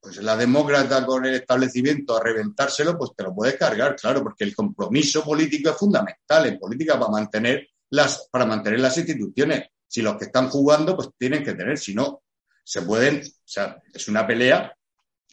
[0.00, 4.44] pues la demócrata con el establecimiento a reventárselo, pues te lo puedes cargar, claro, porque
[4.44, 9.68] el compromiso político es fundamental en política para mantener las, para mantener las instituciones.
[9.88, 12.22] Si los que están jugando, pues tienen que tener, si no,
[12.62, 14.76] se pueden, o sea, es una pelea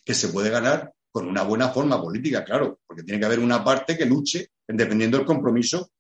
[0.03, 3.63] que se puede ganar con una buena forma política, claro, porque tiene que haber una
[3.63, 5.91] parte que luche dependiendo del compromiso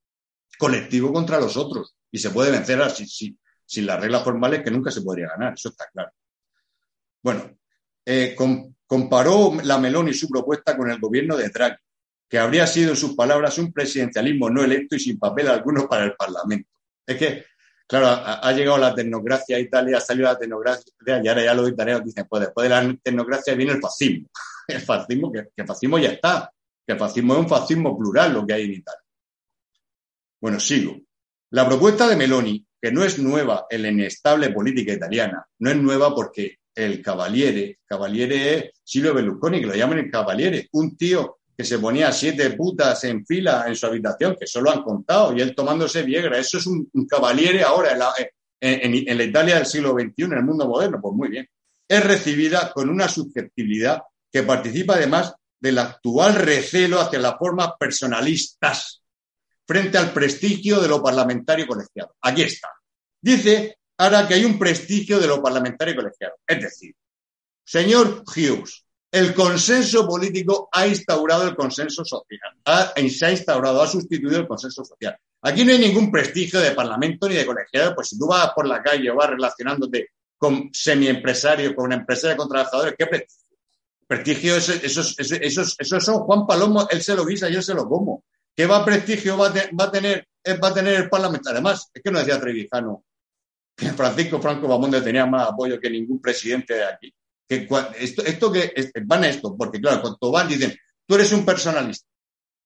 [0.57, 1.95] colectivo contra los otros.
[2.11, 5.69] Y se puede vencer así, sin las reglas formales que nunca se podría ganar, eso
[5.69, 6.11] está claro.
[7.21, 7.57] Bueno,
[8.05, 8.35] eh,
[8.85, 11.77] comparó la Meloni su propuesta con el gobierno de Draghi,
[12.29, 16.05] que habría sido, en sus palabras, un presidencialismo no electo y sin papel alguno para
[16.05, 16.69] el Parlamento.
[17.05, 17.45] Es que,
[17.87, 21.69] claro, ha, llegado la tecnocracia a Italia, ha salido la tecnocracia y ahora ya los
[21.69, 24.29] italianos dicen, pues después de la tecnocracia viene el fascismo.
[24.65, 26.49] El fascismo, que, que el fascismo ya está,
[26.87, 29.01] que el fascismo es un fascismo plural lo que hay en Italia.
[30.39, 31.01] Bueno, sigo.
[31.49, 35.77] La propuesta de Meloni, que no es nueva en la inestable política italiana, no es
[35.77, 41.37] nueva porque el Cavaliere, Cavaliere es Silvio Berlusconi, que lo llaman el Cavaliere, un tío
[41.55, 45.39] que se ponía siete putas en fila en su habitación, que solo han contado, y
[45.39, 46.37] él tomándose Viegra.
[46.37, 48.13] Eso es un, Cavaliere ahora en la,
[48.59, 50.99] en la Italia del siglo XXI, en el mundo moderno.
[51.01, 51.47] Pues muy bien.
[51.87, 59.02] Es recibida con una susceptibilidad que participa además del actual recelo hacia las formas personalistas
[59.65, 62.15] frente al prestigio de lo parlamentario colegiado.
[62.21, 62.69] Aquí está.
[63.21, 66.35] Dice ahora que hay un prestigio de lo parlamentario colegiado.
[66.45, 66.95] Es decir,
[67.63, 72.51] señor Hughes, el consenso político ha instaurado el consenso social.
[73.09, 75.15] se ha instaurado, ha sustituido el consenso social.
[75.41, 78.65] Aquí no hay ningún prestigio de parlamento ni de colegiado, pues si tú vas por
[78.65, 83.43] la calle o vas relacionándote con semiempresarios, con empresarios, con trabajadores, ¿qué prestigio?
[84.07, 87.87] Prestigio, esos, esos, esos, son Juan Palomo, él se lo guisa y él se lo
[87.87, 88.23] como.
[88.55, 90.27] ¿Qué va prestigio va, a tener,
[90.61, 91.49] va a tener el Parlamento?
[91.49, 93.03] Además, es que no decía Trevijano
[93.75, 97.13] que Francisco Franco Bamonde tenía más apoyo que ningún presidente de aquí.
[97.47, 97.67] Que
[97.99, 98.73] esto, esto que
[99.05, 102.07] van a esto, porque claro, cuando van dicen, tú eres un personalista,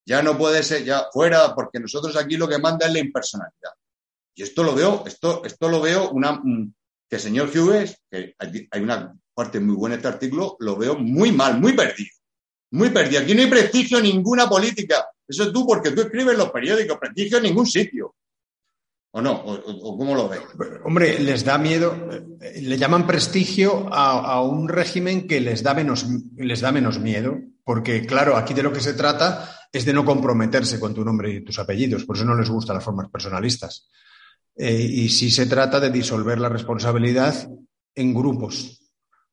[0.05, 3.71] ya no puede ser, ya fuera, porque nosotros aquí lo que manda es la impersonalidad.
[4.35, 6.73] Y esto lo veo, esto, esto lo veo una, mm,
[7.09, 11.31] que señor Hughes, que hay una parte muy buena de este artículo, lo veo muy
[11.31, 12.11] mal, muy perdido.
[12.71, 13.21] Muy perdido.
[13.21, 15.07] Aquí no hay prestigio ninguna política.
[15.27, 18.15] Eso es tú, porque tú escribes los periódicos, prestigio en ningún sitio.
[19.11, 19.31] ¿O no?
[19.33, 20.41] ¿O, cómo lo ves?
[20.83, 22.09] Hombre, les da miedo,
[22.39, 28.05] le llaman prestigio a, un régimen que les da, menos, les da menos miedo, porque
[28.05, 31.41] claro, aquí de lo que se trata es de no comprometerse con tu nombre y
[31.41, 33.89] tus apellidos, por eso no les gustan las formas personalistas.
[34.55, 37.49] Eh, y sí se trata de disolver la responsabilidad
[37.95, 38.79] en grupos.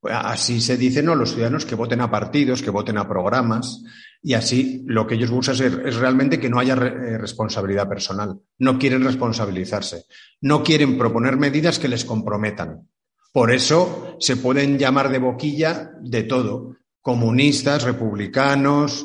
[0.02, 1.14] Así se dice, ¿no?
[1.14, 3.82] Los ciudadanos que voten a partidos, que voten a programas,
[4.26, 8.40] y así lo que ellos buscan es, realmente que no haya eh, responsabilidad personal.
[8.58, 10.06] No quieren responsabilizarse.
[10.40, 12.88] No quieren proponer medidas que les comprometan.
[13.34, 16.74] Por eso se pueden llamar de boquilla de todo.
[17.02, 19.04] Comunistas, republicanos,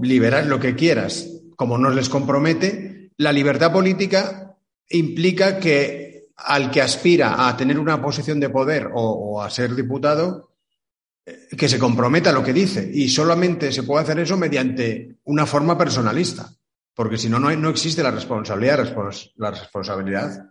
[0.00, 1.28] liberales, lo que quieras.
[1.56, 4.56] Como no les compromete, la libertad política
[4.90, 10.50] implica que al que aspira a tener una posición de poder o, a ser diputado,
[10.52, 10.53] eh,
[11.24, 12.88] que se comprometa a lo que dice.
[12.92, 16.50] Y solamente se puede hacer eso mediante una forma personalista,
[16.94, 18.94] porque si no, no, existe la responsabilidad.
[19.36, 20.50] La responsabilidad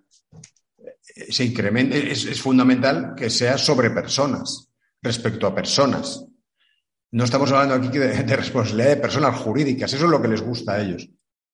[1.16, 4.70] eh, se incrementa, es, fundamental que sea sobre personas,
[5.02, 6.26] respecto a personas.
[7.12, 10.42] No estamos hablando aquí de, de responsabilidad de personas jurídicas, eso es lo que les
[10.42, 11.08] gusta a ellos,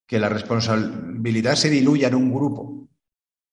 [0.08, 2.80] que la responsabilidad se diluya en un grupo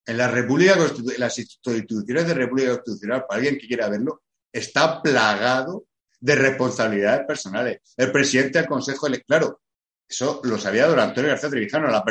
[0.07, 0.77] en la República
[1.19, 4.23] las instituciones de República Constitucional, para alguien que quiera verlo,
[4.59, 5.87] está plagado
[6.21, 7.81] de responsabilidades personales.
[7.97, 9.61] El presidente del Consejo, claro,
[10.09, 12.05] eso lo sabía don Antonio García Trevijano, la,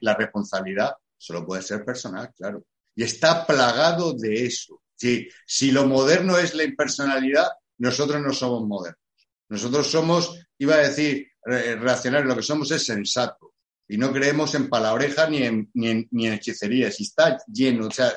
[0.00, 2.64] la responsabilidad solo puede ser personal, claro.
[2.94, 4.82] Y está plagado de eso.
[4.94, 9.00] Si, si lo moderno es la impersonalidad, nosotros no somos modernos.
[9.48, 13.54] Nosotros somos, iba a decir, reaccionarios, lo que somos es sensato
[13.86, 16.98] y no creemos en palabreja ni en, ni en, ni en hechicerías.
[17.00, 18.12] Y está lleno, o sea,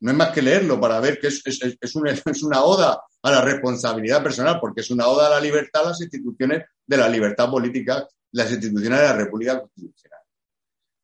[0.00, 3.02] no hay más que leerlo para ver que es, es, es, una, es una oda
[3.22, 6.96] a la responsabilidad personal, porque es una oda a la libertad, a las instituciones de
[6.96, 10.20] la libertad política, las instituciones de la República Constitucional.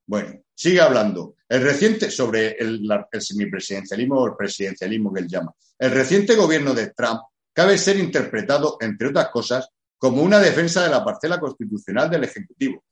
[0.07, 1.35] Bueno, sigue hablando.
[1.49, 5.53] El reciente, sobre el, el semipresidencialismo o el presidencialismo que él llama.
[5.79, 7.21] El reciente gobierno de Trump
[7.53, 12.83] cabe ser interpretado, entre otras cosas, como una defensa de la parcela constitucional del Ejecutivo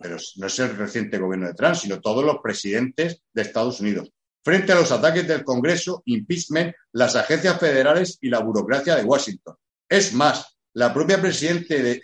[0.00, 4.12] pero no es el reciente gobierno de Trump, sino todos los presidentes de Estados Unidos.
[4.46, 9.56] Frente a los ataques del Congreso, impeachment, las agencias federales y la burocracia de Washington.
[9.88, 12.00] Es más, la propia presidente de,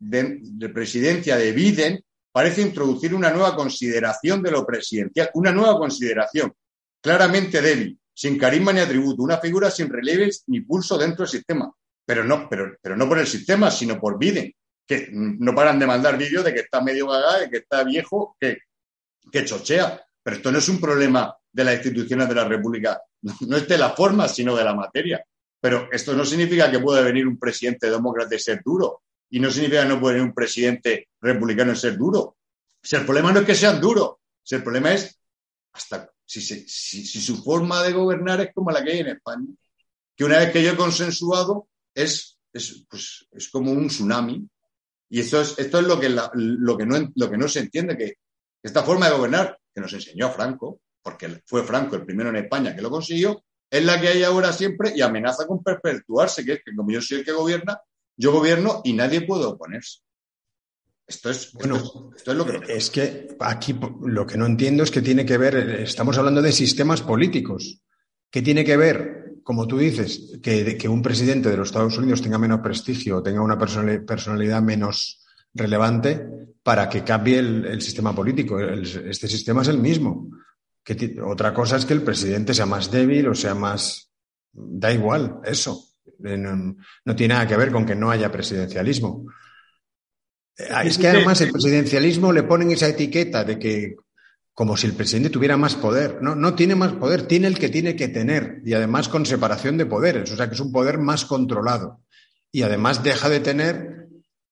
[0.00, 6.52] de presidencia de Biden parece introducir una nueva consideración de lo presidencial, una nueva consideración
[7.00, 11.72] claramente débil, sin carisma ni atributo, una figura sin relieves ni pulso dentro del sistema.
[12.04, 14.52] Pero no, pero, no por el sistema, sino por Biden,
[14.84, 18.36] que no paran de mandar vídeos de que está medio gaga, de que está viejo,
[18.40, 20.04] que chochea.
[20.24, 23.78] Pero esto no es un problema de las instituciones de la República, no es de
[23.78, 25.24] la forma, sino de la materia.
[25.60, 29.02] Pero esto no significa que pueda venir un presidente demócrata y ser duro.
[29.30, 32.36] Y no significa que no puede venir un presidente republicano y ser duro.
[32.82, 35.18] Si el problema no es que sean duros, si el problema es
[35.72, 39.46] hasta si, si, su forma de gobernar es como la que hay en España,
[40.16, 44.46] que una vez que yo he consensuado es, es, pues, es como un tsunami.
[45.08, 47.96] Y esto es, esto es lo, que lo, que no, lo que no se entiende,
[47.96, 48.14] que
[48.62, 52.74] esta forma de gobernar que nos enseñó Franco, porque fue Franco el primero en España
[52.74, 56.60] que lo consiguió, es la que hay ahora siempre y amenaza con perpetuarse, que es
[56.64, 57.78] que como yo soy el que gobierna,
[58.16, 60.00] yo gobierno y nadie puede oponerse.
[61.06, 62.72] Esto es, bueno, esto es, lo que...
[62.72, 66.52] Es que aquí lo que no entiendo es que tiene que ver, estamos hablando de
[66.52, 67.82] sistemas políticos.
[68.30, 72.22] ¿Qué tiene que ver, como tú dices, que, que un presidente de los Estados Unidos
[72.22, 76.26] tenga menos prestigio o tenga una personalidad menos relevante
[76.62, 78.58] para que cambie el, sistema político?
[78.58, 80.30] este sistema es el mismo.
[80.84, 84.10] Que otra cosa es que el presidente sea más débil o sea más...
[84.52, 85.88] Da igual, eso.
[86.20, 89.26] no tiene nada que ver con que no haya presidencialismo.
[90.70, 93.96] Ah, es que además el presidencialismo le ponen esa etiqueta de que
[94.52, 96.22] como si el presidente tuviera más poder.
[96.22, 99.76] No, no tiene más poder, tiene el que tiene que tener y además con separación
[99.76, 102.00] de poderes, o sea que es un poder más controlado.
[102.52, 104.06] Y además deja de tener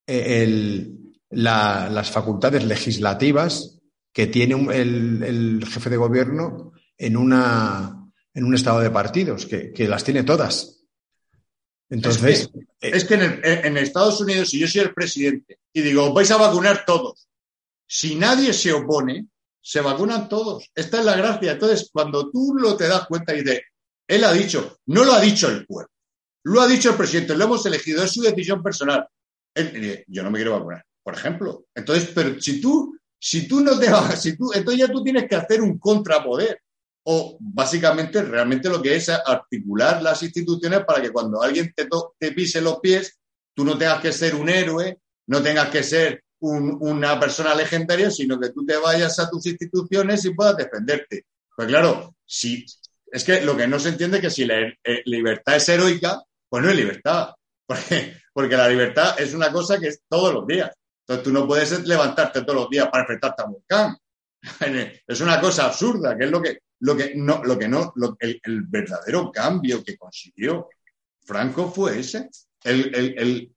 [0.09, 0.89] eh,
[1.31, 3.81] las facultades legislativas
[4.13, 10.05] que tiene el, jefe de gobierno en, una, en un estado de partidos, que las
[10.05, 10.83] tiene todas.
[11.93, 12.49] Entonces.
[12.81, 16.87] Es que, en, Estados Unidos, si yo soy el presidente y digo, vais a vacunar
[16.87, 17.29] todos,
[17.87, 19.27] si nadie se opone,
[19.61, 20.71] se vacunan todos.
[20.75, 21.53] Esta es la gracia.
[21.53, 23.63] Entonces, cuando tú lo te das cuenta y de,
[24.09, 25.91] él ha dicho, no lo ha dicho el pueblo,
[26.45, 29.07] lo ha dicho el presidente, lo hemos elegido, es su decisión personal.
[30.07, 31.67] yo no me quiero vacunar, por ejemplo.
[31.75, 35.29] Entonces, pero si tú, si tú no te vas, si tú, entonces ya tú tienes
[35.29, 36.61] que hacer un contrapoder
[37.05, 42.61] o básicamente realmente lo que es articular las instituciones para que cuando alguien te, pise
[42.61, 43.21] los pies,
[43.55, 48.41] tú no tengas que ser un héroe, no tengas que ser una persona legendaria, sino
[48.41, 51.27] que tú te vayas a tus instituciones y puedas defenderte.
[51.57, 52.67] Pues claro, si
[53.07, 56.21] es que lo que no se entiende es que si la eh, libertad es heroica,
[56.49, 57.29] pues no es libertad,
[57.67, 60.73] porque, porque la libertad es una cosa que es todos los días.
[61.03, 63.97] Entonces tú no puedes levantarte todos los días para enfrentarte a un volcán.
[65.07, 68.41] Es una cosa absurda, que es lo que, lo que no, lo que no, el,
[68.69, 70.69] verdadero cambio que consiguió
[71.25, 72.29] Franco fue ese.
[72.65, 73.53] Él,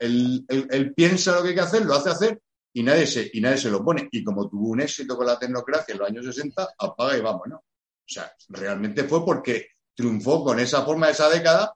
[0.95, 2.39] piensa lo que hay que hacer, lo hace hacer
[2.73, 4.08] y nadie, se, y nadie se lo pone.
[4.12, 7.60] Y como tuvo un éxito con la tecnocracia en los años 60, apaga y vámonos.
[7.60, 11.73] O sea, realmente fue porque triunfó con esa forma de esa década,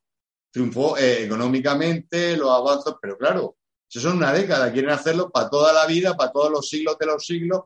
[0.52, 3.58] triunfó eh, económicamente, los avances, pero claro,
[3.90, 7.06] eso son una década, quieren hacerlo para toda la vida, para todos los siglos de
[7.08, 7.64] los siglos,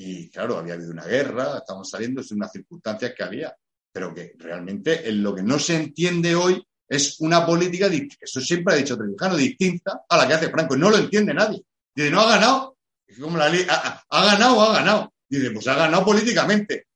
[0.00, 3.56] y claro, había habido una guerra, estamos saliendo de unas circunstancias que había,
[3.92, 8.74] pero que realmente en lo que no se entiende hoy es una política, eso siempre
[8.74, 10.76] ha dicho Trevijano, distinta a la que hace Franco.
[10.76, 11.64] No lo entiende nadie.
[11.92, 12.76] Dice, no ha ganado.
[13.20, 15.12] como la ley, ha, ganado o ha ganado.
[15.28, 16.86] Dice, pues ha ganado políticamente.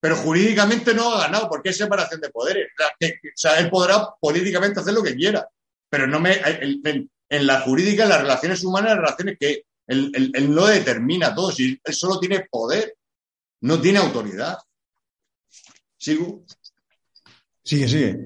[0.00, 2.68] Pero jurídicamente no ha ganado porque es separación de poderes.
[2.78, 2.96] O
[3.34, 5.48] sea, él podrá políticamente hacer lo que quiera.
[5.90, 6.40] Pero no me,
[7.32, 11.80] en la jurídica, en las relaciones humanas, las relaciones que él, no determina todo, si
[11.82, 12.94] él solo tiene poder,
[13.62, 14.58] no tiene autoridad.
[15.96, 16.44] ¿Sigo?
[17.64, 18.18] Sigue, sigue.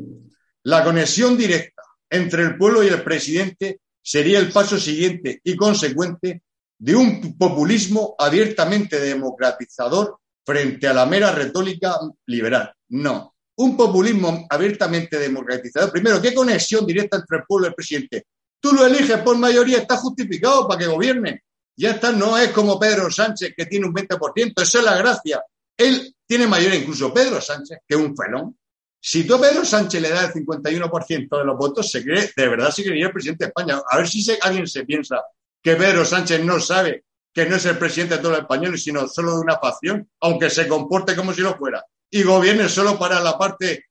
[0.65, 6.43] La conexión directa entre el pueblo y el presidente sería el paso siguiente y consecuente
[6.77, 12.75] de un populismo abiertamente democratizador frente a la mera retórica liberal.
[12.89, 13.37] No.
[13.59, 15.93] Un populismo abiertamente democratizador.
[15.93, 18.27] Primero, ¿qué conexión directa entre el pueblo y el presidente?
[18.61, 21.45] Tú lo eliges por mayoría, está justificado para que gobierne.
[21.77, 25.43] Ya está, no es como Pedro Sánchez que tiene un 20%, eso es la gracia.
[25.77, 28.57] Él tiene mayoría, incluso Pedro Sánchez, que es un felón.
[28.99, 32.71] Si tú Pedro Sánchez le das el 51% de los votos, se cree, de verdad
[32.71, 33.81] se creería el presidente de España.
[33.89, 35.23] A ver si alguien se piensa
[35.63, 39.07] que Pedro Sánchez no sabe que no es el presidente de todos los españoles, sino
[39.07, 43.21] solo de una facción, aunque se comporte como si lo fuera, y gobierne solo para
[43.21, 43.85] la parte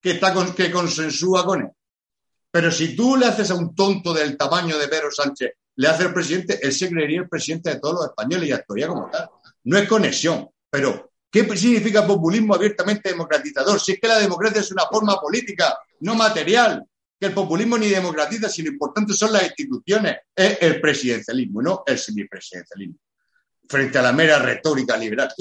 [0.00, 1.70] que, está que consensúa con él.
[2.52, 6.04] Pero si tú le haces a un tonto del tamaño de Pedro Sánchez le hace
[6.04, 9.30] el presidente, él se creería el presidente de todos los españoles y actuaría como tal.
[9.64, 13.80] No es conexión, pero ¿qué significa populismo abiertamente democratizador?
[13.80, 16.84] Si es que la democracia es una forma política, no material,
[17.18, 21.96] que el populismo ni democratiza, sino importante son las instituciones, es el presidencialismo, no el
[21.96, 22.96] semipresidencialismo.
[23.66, 25.32] Frente a la mera retórica liberal.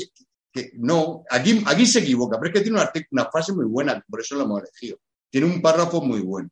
[0.53, 4.01] Que, no, aquí, aquí se equivoca, pero es que tiene una, una frase muy buena,
[4.07, 4.97] por eso lo hemos elegido.
[5.29, 6.49] Tiene un párrafo muy bueno.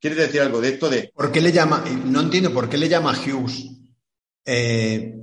[0.00, 1.10] ¿Quieres decir algo de esto de...?
[1.14, 3.70] ¿Por qué le llama, no entiendo por qué le llama Hughes
[4.44, 5.14] eh,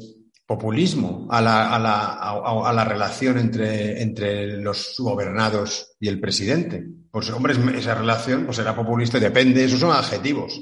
[0.45, 6.83] populismo a la, a, la, a, la, relación entre, entre los gobernados y el presidente?
[7.11, 10.59] Pues hombre, esa relación pues será populista, depende, esos son adjetivos.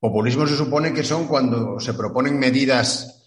[0.00, 3.22] Populismo se supone que son cuando se proponen medidas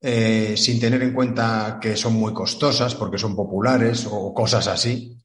[0.00, 5.16] eh, sin tener en cuenta que son muy costosas porque son populares o cosas así.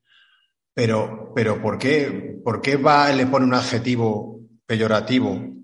[0.73, 4.36] Pero, pero ¿por qué, por qué va, le pone un adjetivo
[4.67, 5.57] peyorativo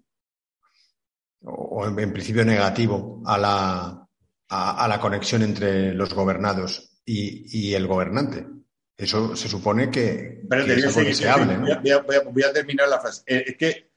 [1.42, 4.08] o, en, principio negativo a la,
[4.50, 8.48] a, la conexión entre los gobernados y, el gobernante?
[8.96, 10.66] Eso se supone que, pero
[11.14, 11.58] se hable.
[11.58, 13.24] Voy, a, terminar la frase.
[13.26, 13.92] Eh, es que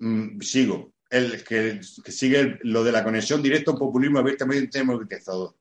[0.00, 0.92] mm, sigo.
[1.08, 5.56] El, que, sigue lo de la conexión directa a un populismo abiertamente democratizador.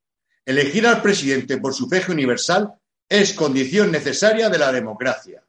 [0.46, 2.74] Elegir al presidente por sufragio universal
[3.08, 5.46] es condición necesaria de la democracia.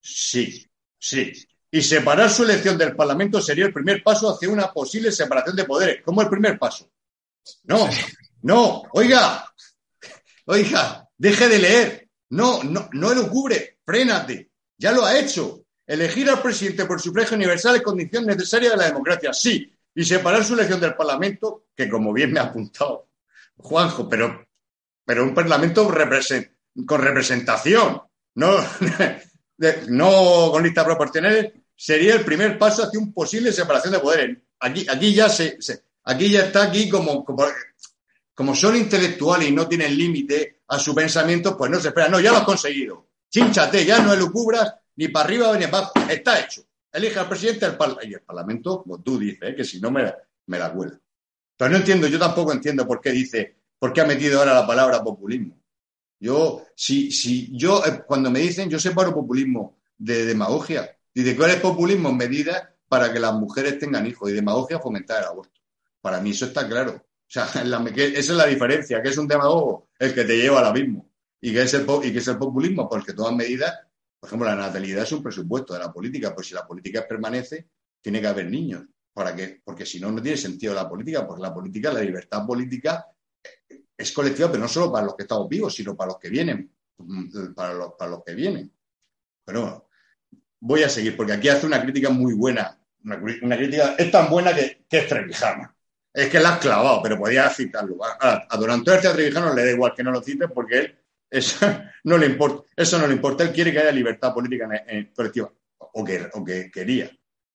[0.00, 0.68] Sí,
[0.98, 1.32] sí.
[1.72, 5.64] Y separar su elección del Parlamento sería el primer paso hacia una posible separación de
[5.64, 6.02] poderes.
[6.04, 6.88] ¿Cómo el primer paso?
[7.64, 7.88] No,
[8.42, 9.44] no, oiga,
[10.46, 12.08] oiga, deje de leer.
[12.28, 14.50] No, no, no lo cubre, frénate.
[14.76, 15.64] Ya lo ha hecho.
[15.86, 19.74] Elegir al presidente por sufragio universal es condición necesaria de la democracia, sí.
[19.94, 23.08] Y separar su elección del Parlamento, que como bien me ha apuntado
[23.56, 24.46] Juanjo, pero
[25.04, 28.02] pero un parlamento con representación,
[28.36, 28.56] no,
[29.88, 34.38] no con listas proporcionales, sería el primer paso hacia un posible separación de poderes.
[34.60, 35.58] Aquí, aquí ya se,
[36.04, 41.56] aquí ya está aquí como, como, son intelectuales y no tienen límite a su pensamiento,
[41.56, 42.08] pues no se espera.
[42.08, 43.08] No, ya lo has conseguido.
[43.30, 45.94] Chínchate, ya no elucubras ni para arriba ni para abajo.
[46.08, 46.62] Está hecho.
[46.92, 49.54] Elige al presidente del y el Parlamento, como tú dices, ¿eh?
[49.54, 50.12] que si no me,
[50.46, 51.00] me la cuela.
[51.56, 54.64] Pero no entiendo, yo tampoco entiendo por qué dice ¿Por qué ha metido ahora la
[54.64, 55.60] palabra populismo?
[56.20, 60.96] Yo, si, si yo, eh, cuando me dicen, yo separo populismo de demagogia.
[61.14, 62.10] ¿Y de cuál es populismo?
[62.10, 65.60] En medida para que las mujeres tengan hijos y demagogia fomentar el aborto.
[66.00, 66.92] Para mí eso está claro.
[66.92, 70.66] O sea, esa es la diferencia, que es un demagogo el que te lleva al
[70.66, 71.10] abismo.
[71.40, 72.88] ¿Y que es el, y que es el populismo?
[72.88, 73.74] Porque todas medidas,
[74.20, 77.68] por ejemplo, la natalidad es un presupuesto de la política, pues si la política permanece,
[78.00, 78.84] tiene que haber niños.
[79.12, 79.60] ¿Para qué?
[79.64, 83.06] Porque si no, no tiene sentido la política, porque la política, la libertad política
[83.96, 86.72] es colectiva, pero no solo para los que estamos vivos, sino para los que vienen,
[87.54, 88.72] para los, para los que vienen.
[89.44, 89.88] Pero
[90.62, 92.78] voy a seguir, porque aquí hace una crítica muy buena.
[93.04, 95.74] Una, crítica, es tan buena que, es Trevijano.
[96.14, 97.98] Es que la has clavado, pero podía citarlo.
[98.04, 100.98] A, a don Antonio Trevijano le da igual que no lo cite porque él
[101.32, 101.66] eso
[102.04, 102.68] no le importa.
[102.76, 103.42] Eso no le importa.
[103.42, 107.10] Él quiere que haya libertad política en, colectiva, o que, o que quería.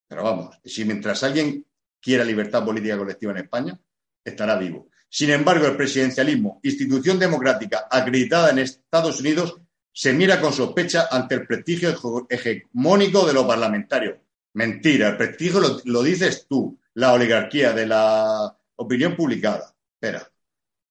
[0.07, 1.65] Pero vamos, si mientras alguien
[2.01, 3.79] quiera libertad política colectiva en España,
[4.23, 4.89] estará vivo.
[5.09, 9.55] Sin embargo, el presidencialismo, institución democrática acreditada en Estados Unidos,
[9.97, 14.17] se mira con sospecha ante el prestigio hegemónico de los parlamentarios.
[14.53, 19.73] Mentira, el prestigio lo, dices tú, la oligarquía de la opinión publicada.
[19.95, 20.31] Espera.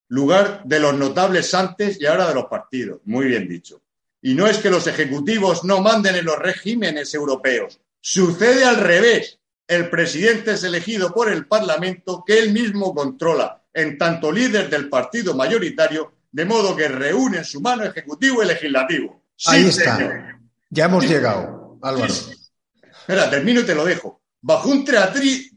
[0.08, 3.00] Lugar de los notables antes y ahora de los partidos.
[3.04, 3.80] Muy bien dicho.
[4.22, 7.78] Y no es que los ejecutivos no manden en los regímenes europeos.
[8.00, 9.38] Sucede al revés.
[9.68, 14.88] El presidente es elegido por el Parlamento que él mismo controla en tanto líder del
[14.88, 19.22] partido mayoritario, de modo que reúne su mano ejecutivo y legislativo.
[19.46, 20.38] Ahí está.
[20.68, 22.12] Ya hemos llegado, Álvaro.
[22.12, 24.20] Espera, termino y te lo dejo.
[24.42, 24.84] Bajo un,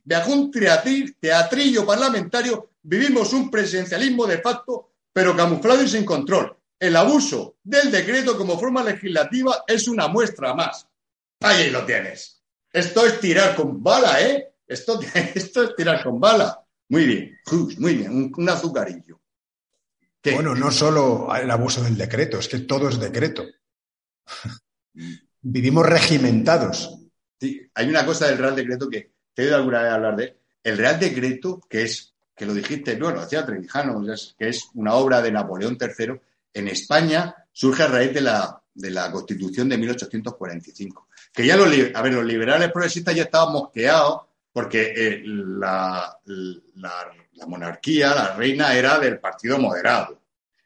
[0.05, 0.49] bajo un
[1.19, 6.55] teatrillo parlamentario vivimos un presidencialismo de facto, pero camuflado y sin control.
[6.79, 10.87] El abuso del decreto como forma legislativa es una muestra más.
[11.41, 12.41] Ahí lo tienes.
[12.71, 14.53] Esto es tirar con bala, ¿eh?
[14.65, 14.97] Esto,
[15.35, 16.65] esto es tirar con bala.
[16.87, 17.37] Muy bien,
[17.79, 19.18] muy bien, un, azucarillo.
[20.23, 23.45] Bueno, no solo el abuso del decreto, es que todo es decreto.
[25.41, 26.99] Vivimos regimentados.
[27.39, 30.37] Sí, hay una cosa del Real Decreto que te he oído alguna vez hablar de.
[30.61, 34.03] El Real Decreto, que es, que lo dijiste, bueno, decía Trevijano,
[34.37, 36.19] que es una obra de Napoleón III,
[36.53, 41.07] en España surge a raíz de la, de la Constitución de 1845.
[41.31, 46.19] Que ya los, a ver, los liberales progresistas ya estaban mosqueados porque eh, la,
[47.47, 50.21] monarquía, la reina, era del partido moderado.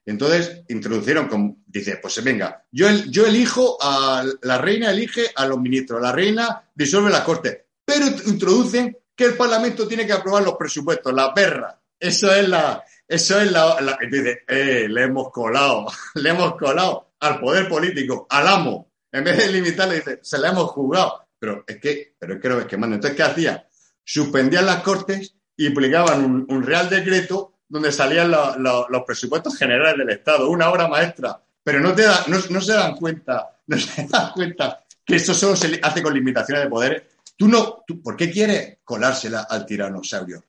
[0.05, 5.59] Entonces introdujeron, como, dice, pues venga, yo, yo elijo a la reina, elige a los
[5.59, 10.55] ministros, la reina disuelve la corte, pero introducen que el Parlamento tiene que aprobar los
[10.55, 11.79] presupuestos, la perra.
[11.99, 17.13] Eso es la, eso es la, la dice, eh, le hemos colado, le hemos colado
[17.19, 18.91] al poder político, al amo.
[19.11, 21.27] En vez de limitarle, dice, se le hemos jugado.
[21.39, 22.95] Pero es que, pero es que no es que manda.
[22.95, 23.67] Entonces, ¿qué hacía?
[24.03, 30.49] Suspendían las cortes y publicaban un, real decreto donde salían los presupuestos generales del Estado,
[30.49, 31.39] una obra maestra.
[31.63, 35.55] Pero no, te da, no, se dan cuenta, no se dan cuenta que eso solo
[35.55, 37.09] se hace con limitaciones de poder.
[37.37, 40.43] Tú no, ¿por qué quieres colársela al tiranosaurio?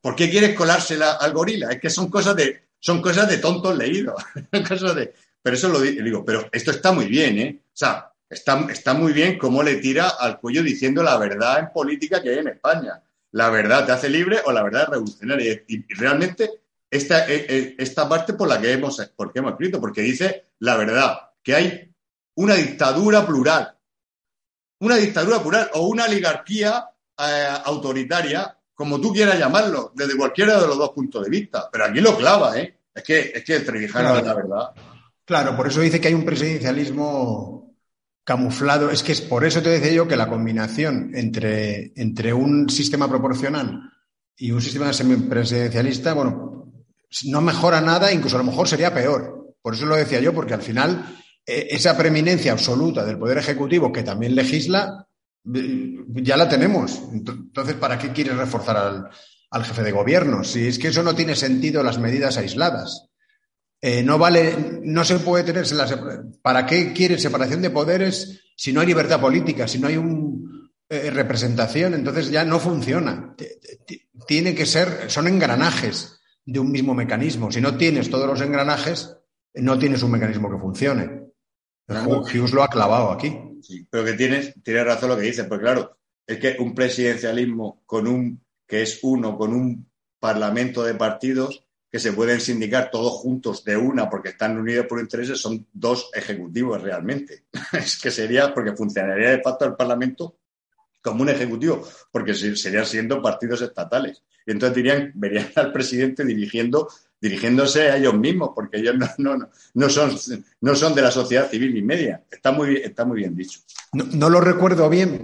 [0.00, 1.70] ¿Por qué quieres colársela al gorila?
[1.70, 4.22] Es que son cosas de, son cosas de tontos leídos.
[4.68, 7.60] cosas de, pero eso lo digo, pero esto está muy bien, ¿eh?
[7.64, 11.72] O sea, está, está muy bien cómo le tira al cuello diciendo la verdad en
[11.72, 13.02] política que hay en España.
[13.32, 15.62] La verdad te hace libre o la verdad es revolucionaria.
[15.66, 16.50] Y, realmente
[16.90, 20.76] esta, e, e, esta parte por la que hemos, por hemos escrito, porque dice la
[20.76, 21.94] verdad, que hay
[22.36, 23.76] una dictadura plural.
[24.80, 30.66] Una dictadura plural o una oligarquía eh, autoritaria, como tú quieras llamarlo, desde cualquiera de
[30.66, 31.68] los dos puntos de vista.
[31.70, 32.78] Pero aquí lo clava, ¿eh?
[32.94, 34.70] Es que, es que el Trevijano es la verdad.
[35.24, 37.71] Claro, por eso dice que hay un presidencialismo
[38.24, 38.90] camuflado.
[38.90, 43.08] Es que es por eso te decía yo que la combinación entre, entre un sistema
[43.08, 43.80] proporcional
[44.36, 46.72] y un sistema semipresidencialista, bueno,
[47.24, 49.54] no mejora nada, incluso a lo mejor sería peor.
[49.60, 51.04] Por eso lo decía yo, porque al final
[51.46, 55.06] eh, esa preeminencia absoluta del Poder Ejecutivo, que también legisla,
[55.54, 57.02] eh, ya la tenemos.
[57.12, 59.08] Entonces, ¿para qué quieres reforzar al,
[59.50, 60.44] al jefe de gobierno?
[60.44, 63.11] Si es que eso no tiene sentido las medidas aisladas.
[63.84, 65.66] Eh, no vale, no se puede tener
[66.40, 70.70] ¿Para qué quiere separación de poderes si no hay libertad política, si no hay un,
[70.88, 71.94] eh, representación?
[71.94, 73.34] Entonces ya no funciona.
[74.28, 77.50] Tiene que ser, son engranajes de un mismo mecanismo.
[77.50, 79.16] Si no tienes todos los engranajes,
[79.54, 81.22] no tienes un mecanismo que funcione.
[81.88, 83.36] Hughes lo ha clavado aquí.
[83.62, 87.82] Sí, pero que tienes, tienes razón lo que dices, porque claro, es que un presidencialismo
[87.84, 93.12] con un, que es uno, con un parlamento de partidos, que se pueden sindicar todos
[93.12, 97.44] juntos de una porque están unidos por intereses son dos ejecutivos realmente.
[97.74, 100.38] es que sería, porque funcionaría de facto el Parlamento
[101.02, 104.22] como un ejecutivo, porque serían siendo partidos estatales.
[104.46, 106.88] Y entonces dirían, verían al presidente dirigiendo
[107.22, 110.10] dirigiéndose a ellos mismos, porque ellos no, no, no, son,
[110.60, 112.24] no son de la sociedad civil ni media.
[112.28, 113.60] Está muy, está muy bien dicho.
[113.92, 115.22] No, lo recuerdo bien,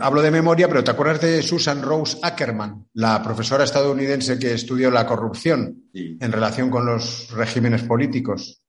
[0.00, 4.90] hablo de memoria, pero ¿te acuerdas de Susan Rose Ackerman, la profesora estadounidense que estudió
[4.90, 8.62] la corrupción en relación con los regímenes políticos?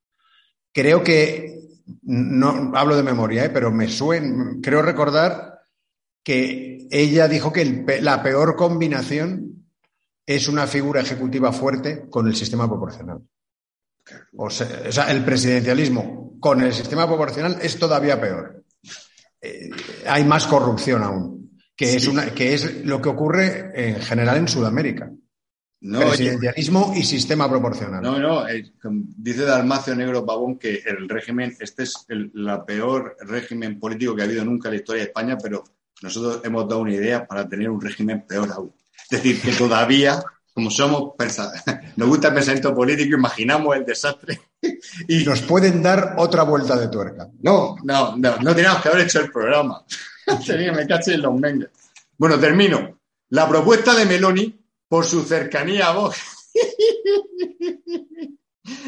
[0.71, 1.61] Creo que,
[2.03, 3.49] no hablo de memoria, ¿eh?
[3.49, 5.61] pero me suena, creo recordar
[6.23, 9.56] que ella dijo que la peor combinación
[10.27, 13.21] es una figura ejecutiva fuerte con el sistema proporcional.
[14.35, 18.63] O sea, el presidencialismo con el sistema proporcional es todavía peor.
[19.41, 19.69] Eh,
[20.05, 24.47] hay más corrupción aún, que, es una, que es lo que ocurre en general en
[24.49, 25.09] Sudamérica.
[25.79, 28.01] presidencialismo y sistema proporcional.
[28.01, 28.69] No, no, eh,
[29.17, 34.23] dice Dalmacio Negro Pavón que el régimen, este es el la peor régimen político que
[34.23, 35.63] ha habido nunca en la historia de España, pero
[36.01, 38.73] nosotros hemos dado una idea para tener un régimen peor aún.
[39.09, 40.21] Es decir, que todavía,
[40.53, 41.13] como somos,
[41.95, 44.41] nos gusta el pensamiento político, imaginamos el desastre.
[45.07, 47.29] Y nos pueden dar otra vuelta de tuerca.
[47.41, 49.85] No, no, no, no teníamos que haber hecho el programa.
[50.75, 51.69] me caché en los mengues.
[52.17, 52.99] Bueno, termino.
[53.29, 56.17] La propuesta de Meloni, por su cercanía a Vox,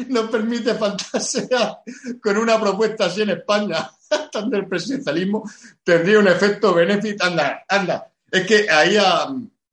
[0.08, 1.78] nos permite fantasear
[2.22, 3.90] con una propuesta así en España,
[4.32, 5.48] tanto el presidencialismo,
[5.84, 7.24] tendría un efecto benéfico.
[7.24, 8.10] Anda, anda.
[8.30, 9.28] Es que ahí a,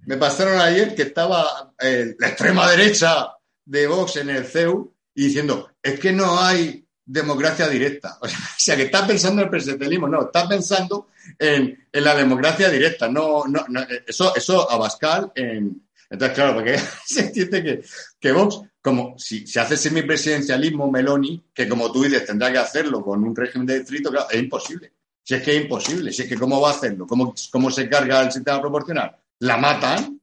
[0.08, 3.28] me pasaron ayer que estaba eh, la extrema derecha
[3.66, 8.18] de Vox en el CEU diciendo, es que no hay democracia directa.
[8.22, 8.28] O
[8.58, 13.10] sea, que está pensando en el presidencialismo, no, está pensando en, la democracia directa.
[13.10, 13.66] No, no,
[14.06, 15.88] eso, eso Abascal en...
[16.10, 17.84] Entonces, claro, porque se entiende que,
[18.18, 23.04] que Vox, como si se hace semipresidencialismo Meloni, que como tú dices tendrá que hacerlo
[23.04, 24.94] con un régimen de distrito, claro, es imposible.
[25.22, 27.90] Si es que es imposible, si es que cómo va a hacerlo, cómo, cómo se
[27.90, 30.22] carga el sistema proporcional la matan,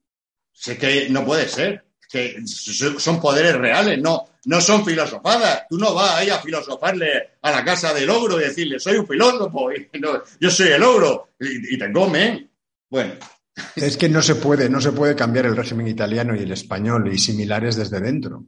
[0.53, 1.85] sé que no puede ser.
[2.11, 5.65] Que son poderes reales, no, no son filosofadas.
[5.69, 9.07] Tú no vas ahí a filosofarle a la casa del ogro y decirle, soy un
[9.07, 9.91] filósofo, y
[10.41, 12.51] yo soy el ogro, y, te comen.
[12.89, 13.15] Bueno.
[13.75, 17.12] Es que no se puede, no se puede cambiar el régimen italiano y el español
[17.12, 18.45] y similares desde dentro.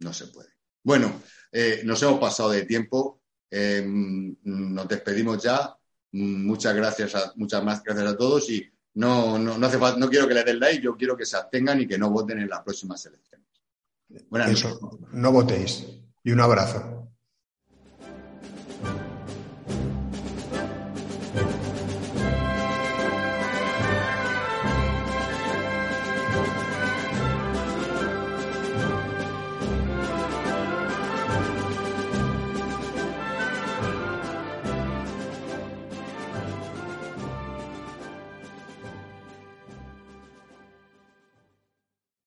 [0.00, 0.50] No se puede.
[0.82, 3.22] Bueno, eh, nos hemos pasado de tiempo.
[3.50, 5.76] Eh, nos despedimos ya.
[6.12, 10.08] Muchas gracias a, muchas más gracias a todos y no, no, no, hace falta, no
[10.08, 12.48] quiero que le den like, yo quiero que se abstengan y que no voten en
[12.48, 13.48] las próximas elecciones.
[14.28, 14.66] Buenas
[15.12, 15.86] No votéis.
[16.22, 17.01] Y un abrazo.